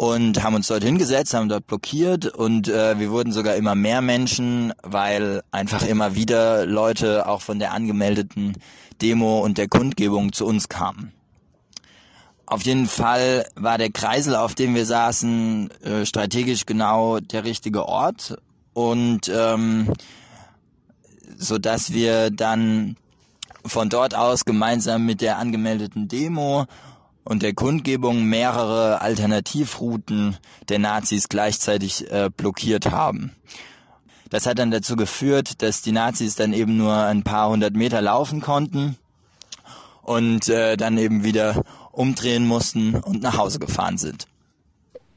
[0.00, 4.00] und haben uns dort hingesetzt, haben dort blockiert und äh, wir wurden sogar immer mehr
[4.00, 8.56] Menschen, weil einfach immer wieder Leute auch von der angemeldeten
[9.02, 11.12] Demo und der Kundgebung zu uns kamen.
[12.46, 17.84] Auf jeden Fall war der Kreisel, auf dem wir saßen, äh, strategisch genau der richtige
[17.84, 18.38] Ort
[18.72, 19.92] und ähm,
[21.36, 22.96] so dass wir dann
[23.66, 26.64] von dort aus gemeinsam mit der angemeldeten Demo
[27.24, 30.36] und der Kundgebung mehrere Alternativrouten
[30.68, 33.32] der Nazis gleichzeitig äh, blockiert haben.
[34.30, 38.00] Das hat dann dazu geführt, dass die Nazis dann eben nur ein paar hundert Meter
[38.00, 38.96] laufen konnten
[40.02, 44.26] und äh, dann eben wieder umdrehen mussten und nach Hause gefahren sind.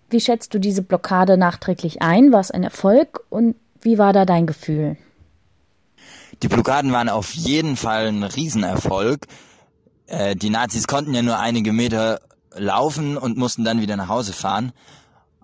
[0.10, 2.32] Wie schätzt du diese Blockade nachträglich ein?
[2.32, 4.98] War es ein Erfolg und wie war da dein Gefühl?
[6.42, 9.28] Die Blockaden waren auf jeden Fall ein Riesenerfolg.
[10.08, 12.20] Äh, die Nazis konnten ja nur einige Meter
[12.56, 14.72] laufen und mussten dann wieder nach Hause fahren.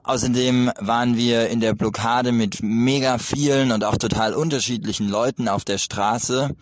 [0.04, 5.66] Außerdem waren wir in der Blockade mit mega vielen und auch total unterschiedlichen Leuten auf
[5.66, 6.56] der Straße.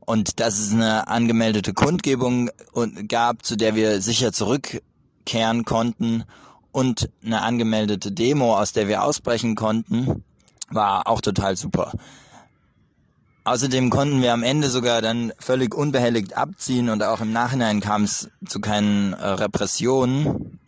[0.00, 2.50] Und dass es eine angemeldete Kundgebung
[3.08, 6.24] gab, zu der wir sicher zurückkehren konnten
[6.72, 10.24] und eine angemeldete Demo, aus der wir ausbrechen konnten,
[10.70, 11.92] war auch total super.
[13.44, 18.04] Außerdem konnten wir am Ende sogar dann völlig unbehelligt abziehen und auch im Nachhinein kam
[18.04, 20.60] es zu keinen äh, Repressionen.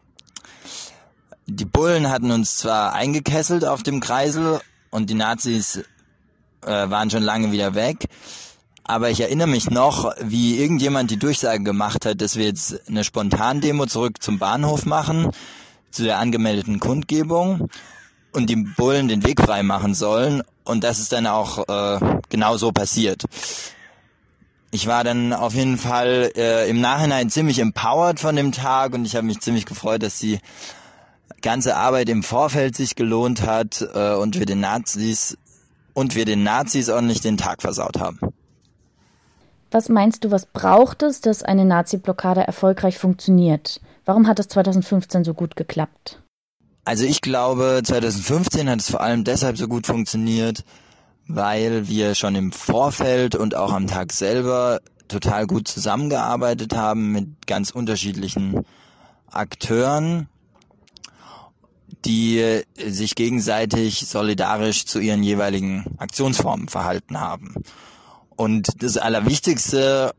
[1.47, 4.61] Die Bullen hatten uns zwar eingekesselt auf dem Kreisel
[4.91, 5.85] und die Nazis
[6.63, 8.09] äh, waren schon lange wieder weg,
[8.83, 13.05] aber ich erinnere mich noch, wie irgendjemand die Durchsage gemacht hat, dass wir jetzt eine
[13.05, 15.31] Spontandemo zurück zum Bahnhof machen,
[15.93, 17.69] zu der angemeldeten Kundgebung
[18.35, 20.43] und die Bullen den Weg frei machen sollen.
[20.65, 23.25] Und das ist dann auch äh, genau so passiert.
[24.71, 29.05] Ich war dann auf jeden Fall äh, im Nachhinein ziemlich empowered von dem Tag und
[29.05, 30.41] ich habe mich ziemlich gefreut, dass die
[31.43, 35.39] ganze Arbeit im Vorfeld sich gelohnt hat äh, und wir den Nazis
[35.93, 38.19] und wir den Nazis ordentlich den Tag versaut haben.
[39.71, 43.81] Was meinst du, was braucht es, dass eine Nazi-Blockade erfolgreich funktioniert?
[44.05, 46.21] Warum hat es 2015 so gut geklappt?
[46.85, 50.65] Also ich glaube, 2015 hat es vor allem deshalb so gut funktioniert,
[51.27, 57.47] weil wir schon im Vorfeld und auch am Tag selber total gut zusammengearbeitet haben mit
[57.47, 58.65] ganz unterschiedlichen
[59.31, 60.29] Akteuren,
[62.05, 67.55] die sich gegenseitig solidarisch zu ihren jeweiligen Aktionsformen verhalten haben.
[68.37, 70.13] Und das Allerwichtigste,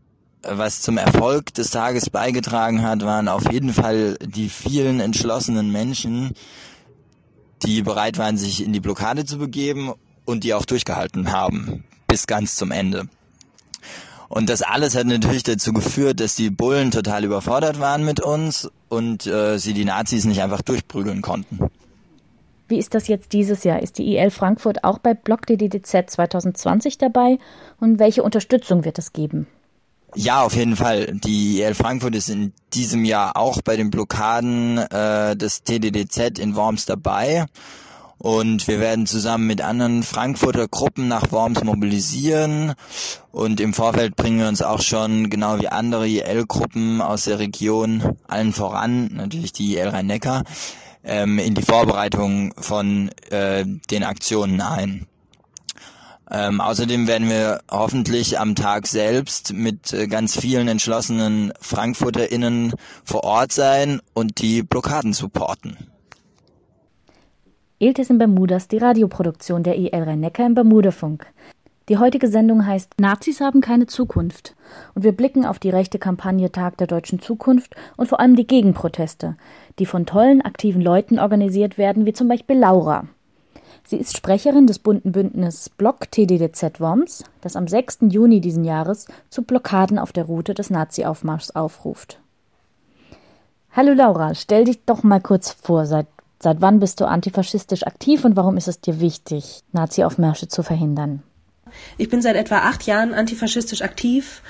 [0.50, 6.34] was zum Erfolg des Tages beigetragen hat, waren auf jeden Fall die vielen entschlossenen Menschen,
[7.64, 9.94] die bereit waren, sich in die Blockade zu begeben
[10.26, 13.08] und die auch durchgehalten haben bis ganz zum Ende.
[14.28, 18.70] Und das alles hat natürlich dazu geführt, dass die Bullen total überfordert waren mit uns
[18.90, 21.60] und äh, sie die Nazis nicht einfach durchprügeln konnten.
[22.68, 23.82] Wie ist das jetzt dieses Jahr?
[23.82, 27.38] Ist die IL Frankfurt auch bei Block DDZ 2020 dabei?
[27.80, 29.48] Und welche Unterstützung wird es geben?
[30.17, 31.08] Ja, auf jeden Fall.
[31.13, 36.56] Die IL Frankfurt ist in diesem Jahr auch bei den Blockaden äh, des TDDZ in
[36.56, 37.45] Worms dabei.
[38.17, 42.73] Und wir werden zusammen mit anderen Frankfurter Gruppen nach Worms mobilisieren.
[43.32, 48.17] Und im Vorfeld bringen wir uns auch schon, genau wie andere IL-Gruppen aus der Region,
[48.25, 50.43] allen voran, natürlich die IL Rhein-Neckar,
[51.04, 55.08] ähm, in die Vorbereitung von äh, den Aktionen ein.
[56.32, 63.24] Ähm, außerdem werden wir hoffentlich am Tag selbst mit äh, ganz vielen entschlossenen FrankfurterInnen vor
[63.24, 65.78] Ort sein und die Blockaden supporten.
[67.78, 71.28] Iltis in Bermudas, die Radioproduktion der IL Rhein-Neckar im Bermudafunk.
[71.88, 74.56] Die heutige Sendung heißt Nazis haben keine Zukunft.
[74.96, 78.48] Und wir blicken auf die rechte Kampagne Tag der deutschen Zukunft und vor allem die
[78.48, 79.38] Gegenproteste,
[79.78, 83.08] die von tollen, aktiven Leuten organisiert werden, wie zum Beispiel Laura.
[83.88, 88.00] Sie ist Sprecherin des bunten Bündnisses Block TDDZ Worms, das am 6.
[88.10, 92.19] Juni diesen Jahres zu Blockaden auf der Route des Nazi-Aufmarschs aufruft.
[93.74, 96.08] Hallo Laura, stell dich doch mal kurz vor, seit,
[96.41, 101.21] seit wann bist du antifaschistisch aktiv und warum ist es dir wichtig, Nazi-Aufmärsche zu verhindern?
[102.00, 104.41] Ich bin seit etwa acht Jahren antifaschistisch aktiv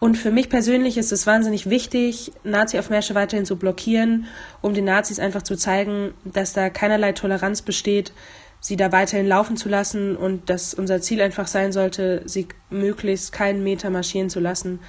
[0.00, 4.24] und für mich persönlich ist es wahnsinnig wichtig, Nazi-Aufmärsche weiterhin zu blockieren,
[4.62, 8.12] um den Nazis einfach zu zeigen, dass da keinerlei Toleranz besteht,
[8.60, 13.32] sie da weiterhin laufen zu lassen und dass unser Ziel einfach sein sollte, sie möglichst
[13.32, 14.80] keinen Meter marschieren zu lassen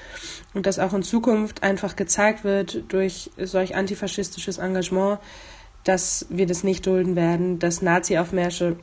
[0.54, 5.20] und dass auch in Zukunft einfach gezeigt wird durch solch antifaschistisches Engagement,
[5.84, 8.78] dass wir das nicht dulden werden, dass Nazi-Aufmärsche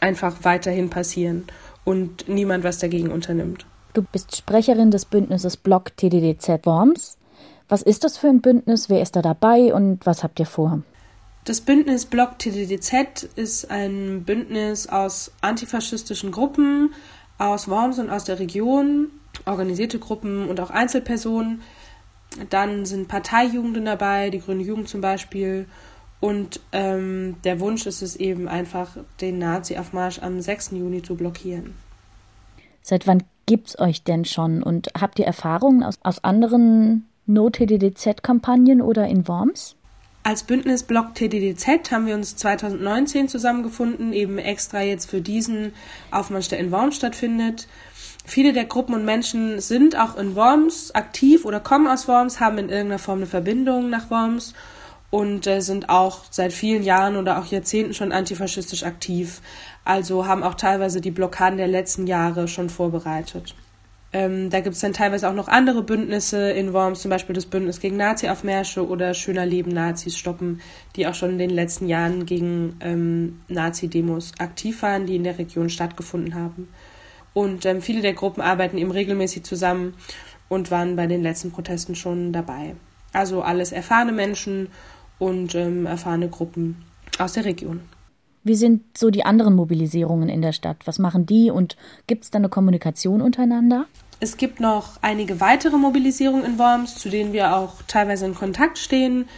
[0.00, 1.44] einfach weiterhin passieren
[1.84, 3.66] und niemand was dagegen unternimmt.
[3.92, 7.18] Du bist Sprecherin des Bündnisses Block TDDZ Worms.
[7.68, 8.88] Was ist das für ein Bündnis?
[8.88, 10.82] Wer ist da dabei und was habt ihr vor?
[11.50, 16.94] Das Bündnis Block TDDZ ist ein Bündnis aus antifaschistischen Gruppen
[17.38, 19.08] aus Worms und aus der Region,
[19.46, 21.62] organisierte Gruppen und auch Einzelpersonen.
[22.50, 25.66] Dann sind Parteijugenden dabei, die Grüne Jugend zum Beispiel.
[26.20, 30.70] Und ähm, der Wunsch ist es eben einfach, den Nazi-Aufmarsch am 6.
[30.70, 31.74] Juni zu blockieren.
[32.80, 39.08] Seit wann gibt's euch denn schon und habt ihr Erfahrungen aus, aus anderen No-TDDZ-Kampagnen oder
[39.08, 39.74] in Worms?
[40.22, 45.72] Als Bündnis Block TDDZ haben wir uns 2019 zusammengefunden, eben extra jetzt für diesen
[46.10, 47.68] Aufmarsch, der in Worms stattfindet.
[48.26, 52.58] Viele der Gruppen und Menschen sind auch in Worms aktiv oder kommen aus Worms, haben
[52.58, 54.52] in irgendeiner Form eine Verbindung nach Worms
[55.08, 59.40] und äh, sind auch seit vielen Jahren oder auch Jahrzehnten schon antifaschistisch aktiv.
[59.86, 63.54] Also haben auch teilweise die Blockaden der letzten Jahre schon vorbereitet.
[64.12, 67.46] Ähm, da gibt es dann teilweise auch noch andere Bündnisse in Worms, zum Beispiel das
[67.46, 70.60] Bündnis gegen Nazi-Aufmärsche oder Schöner Leben Nazis stoppen,
[70.96, 75.38] die auch schon in den letzten Jahren gegen ähm, Nazi-Demos aktiv waren, die in der
[75.38, 76.68] Region stattgefunden haben.
[77.34, 79.94] Und ähm, viele der Gruppen arbeiten eben regelmäßig zusammen
[80.48, 82.74] und waren bei den letzten Protesten schon dabei.
[83.12, 84.68] Also alles erfahrene Menschen
[85.20, 86.84] und ähm, erfahrene Gruppen
[87.18, 87.80] aus der Region.
[88.42, 90.78] Wie sind so die anderen Mobilisierungen in der Stadt?
[90.86, 91.76] Was machen die und
[92.06, 93.86] gibt es da eine Kommunikation untereinander?
[94.18, 98.78] Es gibt noch einige weitere Mobilisierungen in Worms, zu denen wir auch teilweise in Kontakt
[98.78, 99.28] stehen.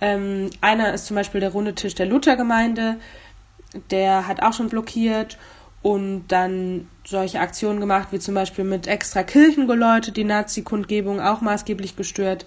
[0.00, 2.96] Ähm, einer ist zum Beispiel der Runde Tisch der Luthergemeinde,
[3.90, 5.38] der hat auch schon blockiert
[5.80, 11.96] und dann solche Aktionen gemacht, wie zum Beispiel mit extra Kirchengeläute, die Nazi-Kundgebung auch maßgeblich
[11.96, 12.46] gestört.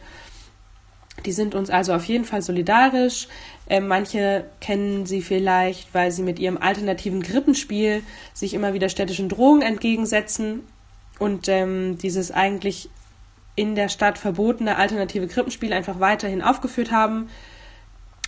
[1.24, 3.28] Die sind uns also auf jeden Fall solidarisch.
[3.68, 9.30] Äh, manche kennen sie vielleicht, weil sie mit ihrem alternativen Krippenspiel sich immer wieder städtischen
[9.30, 10.62] Drohungen entgegensetzen
[11.18, 12.90] und ähm, dieses eigentlich
[13.56, 17.30] in der Stadt verbotene alternative Krippenspiel einfach weiterhin aufgeführt haben.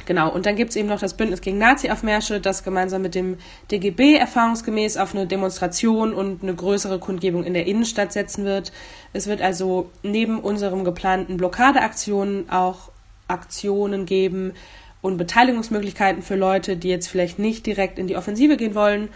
[0.07, 3.37] Genau, und dann gibt es eben noch das Bündnis gegen Nazi-Aufmärsche, das gemeinsam mit dem
[3.69, 8.71] DGB erfahrungsgemäß auf eine Demonstration und eine größere Kundgebung in der Innenstadt setzen wird.
[9.11, 12.89] Es wird also neben unserem geplanten Blockadeaktionen auch
[13.27, 14.53] Aktionen geben
[15.01, 19.10] und Beteiligungsmöglichkeiten für Leute, die jetzt vielleicht nicht direkt in die Offensive gehen wollen,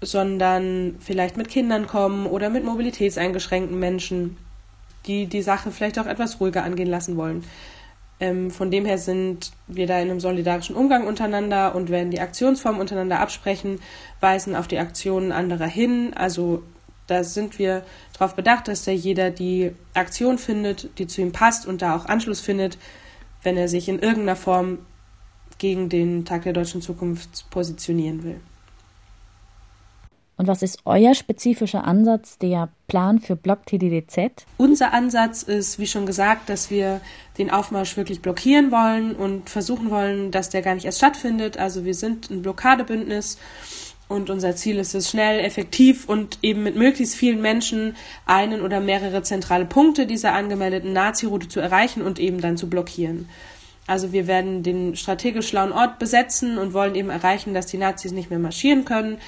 [0.00, 4.38] sondern vielleicht mit Kindern kommen oder mit mobilitätseingeschränkten Menschen,
[5.04, 7.44] die die Sache vielleicht auch etwas ruhiger angehen lassen wollen.
[8.20, 12.20] Ähm, von dem her sind wir da in einem solidarischen Umgang untereinander und werden die
[12.20, 13.80] Aktionsformen untereinander absprechen,
[14.20, 16.12] weisen auf die Aktionen anderer hin.
[16.14, 16.62] Also
[17.06, 21.66] da sind wir darauf bedacht, dass da jeder die Aktion findet, die zu ihm passt
[21.66, 22.78] und da auch Anschluss findet,
[23.42, 24.78] wenn er sich in irgendeiner Form
[25.58, 28.40] gegen den Tag der deutschen Zukunft positionieren will.
[30.38, 34.46] Und was ist euer spezifischer Ansatz, der Plan für Block TDDZ?
[34.56, 37.00] Unser Ansatz ist, wie schon gesagt, dass wir
[37.38, 41.58] den Aufmarsch wirklich blockieren wollen und versuchen wollen, dass der gar nicht erst stattfindet.
[41.58, 43.38] Also wir sind ein Blockadebündnis
[44.06, 48.78] und unser Ziel ist es, schnell, effektiv und eben mit möglichst vielen Menschen einen oder
[48.78, 53.28] mehrere zentrale Punkte dieser angemeldeten Nazi-Route zu erreichen und eben dann zu blockieren.
[53.88, 58.12] Also wir werden den strategisch schlauen Ort besetzen und wollen eben erreichen, dass die Nazis
[58.12, 59.18] nicht mehr marschieren können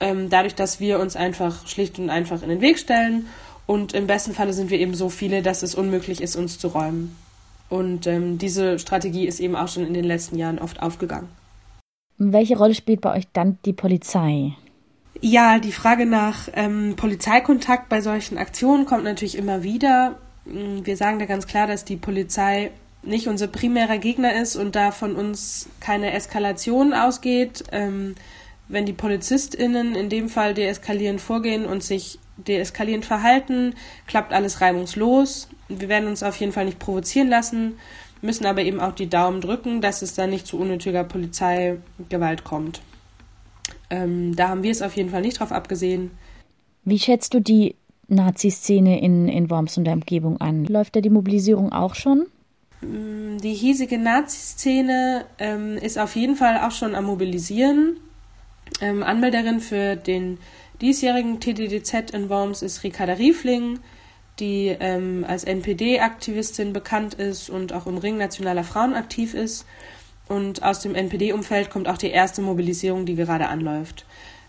[0.00, 3.26] ähm, dadurch, dass wir uns einfach schlicht und einfach in den Weg stellen.
[3.66, 6.68] Und im besten Falle sind wir eben so viele, dass es unmöglich ist, uns zu
[6.68, 7.16] räumen.
[7.70, 11.28] Und ähm, diese Strategie ist eben auch schon in den letzten Jahren oft aufgegangen.
[12.18, 14.52] Welche Rolle spielt bei euch dann die Polizei?
[15.20, 20.16] Ja, die Frage nach ähm, Polizeikontakt bei solchen Aktionen kommt natürlich immer wieder.
[20.44, 22.70] Mm, wir sagen da ganz klar, dass die Polizei
[23.02, 27.64] nicht unser primärer Gegner ist und da von uns keine Eskalation ausgeht.
[27.72, 28.14] Ähm,
[28.68, 33.74] wenn die PolizistInnen in dem Fall deeskalierend vorgehen und sich deeskalierend verhalten,
[34.06, 35.48] klappt alles reibungslos.
[35.68, 37.78] Wir werden uns auf jeden Fall nicht provozieren lassen,
[38.22, 42.80] müssen aber eben auch die Daumen drücken, dass es da nicht zu unnötiger Polizeigewalt kommt.
[43.90, 46.10] Ähm, da haben wir es auf jeden Fall nicht drauf abgesehen.
[46.84, 47.76] Wie schätzt du die
[48.08, 50.64] Nazi-Szene in, in Worms und der Umgebung an?
[50.64, 52.26] Läuft da die Mobilisierung auch schon?
[52.80, 57.98] Mm, die hiesige Nazi-Szene ähm, ist auf jeden Fall auch schon am Mobilisieren.
[58.84, 60.38] Ähm, Anmelderin für den
[60.82, 63.78] diesjährigen TDDZ in Worms ist Ricarda Riefling,
[64.40, 69.64] die ähm, als NPD-Aktivistin bekannt ist und auch im Ring nationaler Frauen aktiv ist.
[70.28, 74.04] Und aus dem NPD-Umfeld kommt auch die erste Mobilisierung, die gerade anläuft.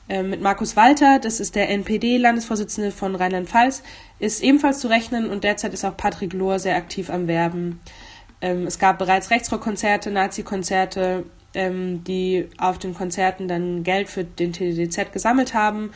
[0.10, 3.84] Ähm, mit Markus Walter, das ist der NPD-Landesvorsitzende von Rheinland-Pfalz,
[4.20, 7.80] ist ebenfalls zu rechnen und derzeit ist auch Patrick Lohr sehr aktiv am Werben.
[8.42, 11.24] Ähm, es gab bereits Rechtsrockkonzerte, Nazi-Konzerte,
[11.56, 15.92] ähm, die auf den Konzerten dann Geld für den TDDZ gesammelt haben.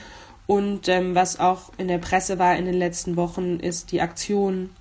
[0.47, 4.71] Und ähm, was auch in der Presse war in den letzten Wochen, ist die Aktion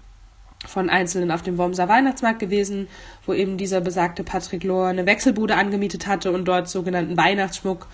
[0.66, 2.88] von Einzelnen auf dem Wormser Weihnachtsmarkt gewesen,
[3.26, 7.86] wo eben dieser besagte Patrick Lohr eine Wechselbude angemietet hatte und dort sogenannten Weihnachtsschmuck,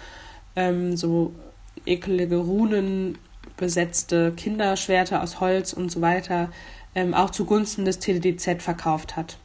[0.57, 1.33] ähm, so
[1.85, 3.19] ekelige Runen
[3.57, 6.51] besetzte Kinderschwerter aus Holz und so weiter,
[6.95, 9.37] ähm, auch zugunsten des TDDZ verkauft hat.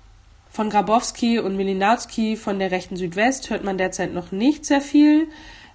[0.60, 5.30] Von Grabowski und Milinowski von der rechten Südwest hört man derzeit noch nicht sehr viel.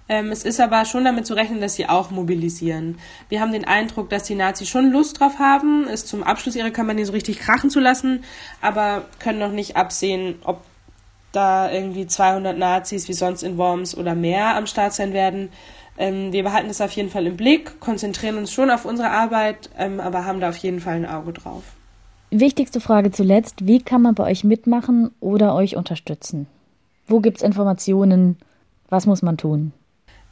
[0.07, 2.99] Ähm, es ist aber schon damit zu rechnen, dass sie auch mobilisieren.
[3.27, 6.69] Wir haben den Eindruck, dass die Nazis schon Lust drauf haben, es zum Abschluss ihrer
[6.69, 8.23] Kampagne so richtig krachen zu lassen,
[8.61, 10.61] aber können noch nicht absehen, ob
[11.31, 15.49] da irgendwie 200 Nazis wie sonst in Worms oder mehr am Start sein werden.
[15.97, 19.71] Ähm, wir behalten das auf jeden Fall im Blick, konzentrieren uns schon auf unsere Arbeit,
[19.79, 21.63] ähm, aber haben da auf jeden Fall ein Auge drauf.
[22.31, 26.47] Wichtigste Frage zuletzt, wie kann man bei euch mitmachen oder euch unterstützen?
[27.07, 28.37] Wo gibt es Informationen?
[28.89, 29.71] Was muss man tun?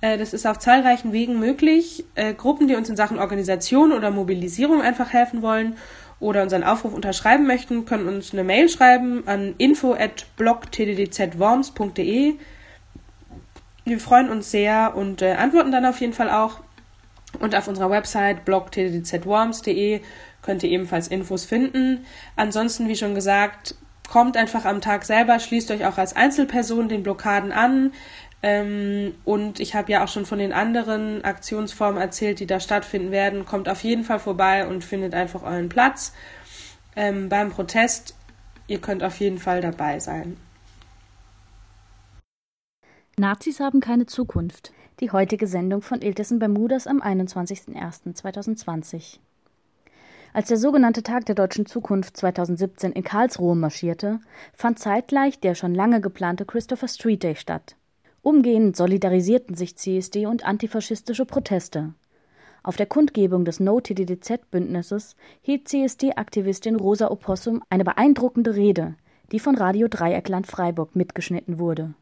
[0.02, 2.04] Äh, das ist auf zahlreichen Wegen möglich.
[2.16, 5.78] Äh, Gruppen, die uns in Sachen Organisation oder Mobilisierung einfach helfen wollen
[6.20, 12.34] oder unseren Aufruf unterschreiben möchten, können uns eine Mail schreiben an info@blogtdddzworms.de.
[13.86, 16.60] Wir freuen uns sehr und äh, antworten dann auf jeden Fall auch.
[17.40, 20.02] Und auf unserer Website blogtdddzworms.de
[20.44, 22.06] könnt ihr ebenfalls Infos finden.
[22.36, 23.76] Ansonsten, wie schon gesagt,
[24.10, 27.94] kommt einfach am Tag selber, schließt euch auch als Einzelperson den Blockaden an.
[28.44, 33.12] Ähm, und ich habe ja auch schon von den anderen Aktionsformen erzählt, die da stattfinden
[33.12, 33.46] werden.
[33.46, 36.14] Kommt auf jeden Fall vorbei und findet einfach euren Platz
[36.96, 38.16] ähm, beim Protest.
[38.68, 40.38] Ihr könnt auf jeden Fall dabei sein.
[43.18, 44.74] Nazis haben keine Zukunft.
[45.00, 49.20] Die heutige Sendung von Iltesen Bermudas am 21.01.2020.
[50.34, 54.20] Als der sogenannte Tag der deutschen Zukunft 2017 in Karlsruhe marschierte,
[54.54, 57.76] fand zeitgleich der schon lange geplante Christopher Street Day statt.
[58.24, 61.94] Umgehend solidarisierten sich CSD und antifaschistische Proteste.
[62.64, 68.96] Auf der Kundgebung des No-TDDZ-Bündnisses hielt CSD-Aktivistin Rosa Opossum eine beeindruckende Rede,
[69.32, 71.94] die von Radio Dreieckland Freiburg mitgeschnitten wurde.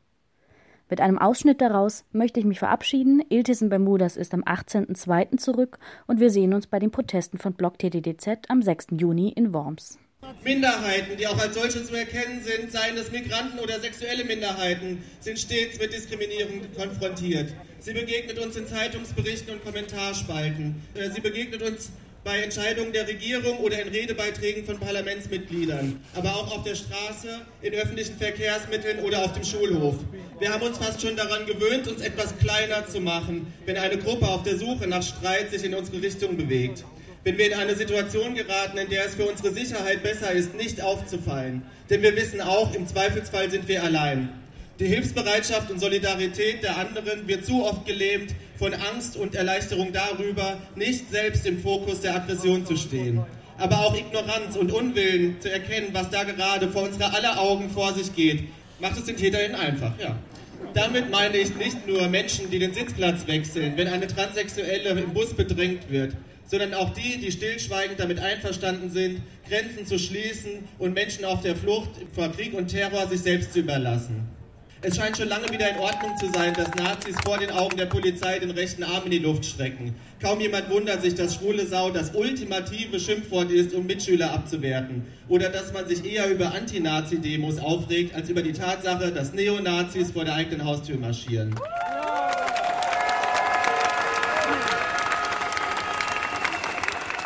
[0.91, 3.23] Mit einem Ausschnitt daraus möchte ich mich verabschieden.
[3.29, 5.37] Iltis in Bermudas ist am 18.02.
[5.37, 8.87] zurück und wir sehen uns bei den Protesten von Block TDDZ am 6.
[8.99, 9.97] Juni in Worms.
[10.43, 15.39] Minderheiten, die auch als solche zu erkennen sind, seien es Migranten oder sexuelle Minderheiten, sind
[15.39, 17.53] stets mit Diskriminierung konfrontiert.
[17.79, 20.75] Sie begegnet uns in Zeitungsberichten und Kommentarspalten.
[20.93, 21.93] Äh, sie begegnet uns
[22.23, 27.73] bei Entscheidungen der Regierung oder in Redebeiträgen von Parlamentsmitgliedern, aber auch auf der Straße, in
[27.73, 29.95] öffentlichen Verkehrsmitteln oder auf dem Schulhof.
[30.39, 34.27] Wir haben uns fast schon daran gewöhnt, uns etwas kleiner zu machen, wenn eine Gruppe
[34.27, 36.83] auf der Suche nach Streit sich in unsere Richtung bewegt.
[37.23, 40.81] Wenn wir in eine Situation geraten, in der es für unsere Sicherheit besser ist, nicht
[40.81, 41.63] aufzufallen.
[41.89, 44.29] Denn wir wissen auch, im Zweifelsfall sind wir allein.
[44.81, 50.57] Die Hilfsbereitschaft und Solidarität der anderen wird zu oft gelähmt von Angst und Erleichterung darüber,
[50.75, 53.23] nicht selbst im Fokus der Aggression zu stehen.
[53.59, 57.93] Aber auch Ignoranz und Unwillen zu erkennen, was da gerade vor unserer aller Augen vor
[57.93, 58.45] sich geht,
[58.79, 60.17] macht es den Täterinnen einfach, ja.
[60.73, 65.35] Damit meine ich nicht nur Menschen, die den Sitzplatz wechseln, wenn eine Transsexuelle im Bus
[65.35, 66.15] bedrängt wird,
[66.47, 71.55] sondern auch die, die stillschweigend damit einverstanden sind, Grenzen zu schließen und Menschen auf der
[71.55, 74.40] Flucht vor Krieg und Terror sich selbst zu überlassen.
[74.83, 77.85] Es scheint schon lange wieder in Ordnung zu sein, dass Nazis vor den Augen der
[77.85, 79.93] Polizei den rechten Arm in die Luft strecken.
[80.19, 85.05] Kaum jemand wundert sich, dass schwule Sau das ultimative Schimpfwort ist, um Mitschüler abzuwerten.
[85.29, 90.25] Oder dass man sich eher über Anti-Nazi-Demos aufregt, als über die Tatsache, dass Neonazis vor
[90.25, 91.53] der eigenen Haustür marschieren.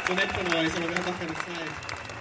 [0.08, 2.15] So nett von euch, aber wir haben noch keine Zeit.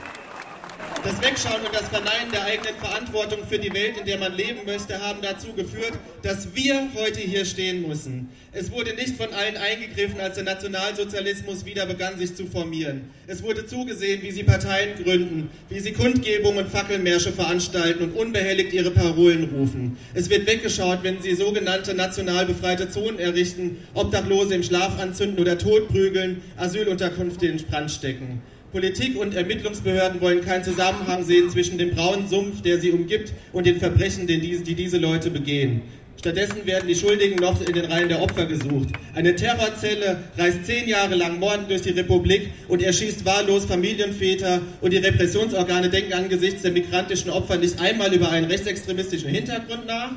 [1.04, 4.60] Das Wegschauen und das Verneinen der eigenen Verantwortung für die Welt, in der man leben
[4.64, 5.92] möchte, haben dazu geführt,
[6.22, 8.30] dass wir heute hier stehen müssen.
[8.52, 13.10] Es wurde nicht von allen eingegriffen, als der Nationalsozialismus wieder begann, sich zu formieren.
[13.26, 18.72] Es wurde zugesehen, wie sie Parteien gründen, wie sie Kundgebungen und Fackelmärsche veranstalten und unbehelligt
[18.72, 19.98] ihre Parolen rufen.
[20.14, 25.58] Es wird weggeschaut, wenn sie sogenannte national befreite Zonen errichten, Obdachlose im Schlaf anzünden oder
[25.58, 28.40] totprügeln, Asylunterkünfte in Brand stecken.
[28.74, 33.66] Politik und Ermittlungsbehörden wollen keinen Zusammenhang sehen zwischen dem braunen Sumpf, der sie umgibt, und
[33.66, 35.82] den Verbrechen, die diese Leute begehen.
[36.18, 38.88] Stattdessen werden die Schuldigen noch in den Reihen der Opfer gesucht.
[39.14, 44.92] Eine Terrorzelle reist zehn Jahre lang mordend durch die Republik und erschießt wahllos Familienväter und
[44.92, 50.14] die Repressionsorgane denken angesichts der migrantischen Opfer nicht einmal über einen rechtsextremistischen Hintergrund nach.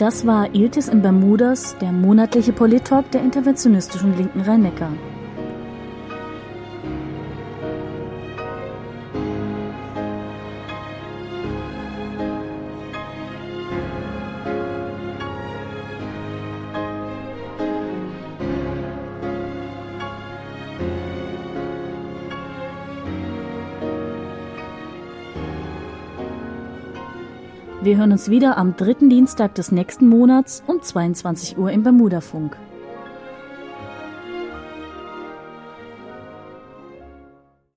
[0.00, 4.92] Das war Iltis in Bermudas, der monatliche Polit-Talk der interventionistischen Linken Rhein-Neckar.
[27.90, 32.56] Wir hören uns wieder am dritten Dienstag des nächsten Monats um 22 Uhr im Bermudafunk.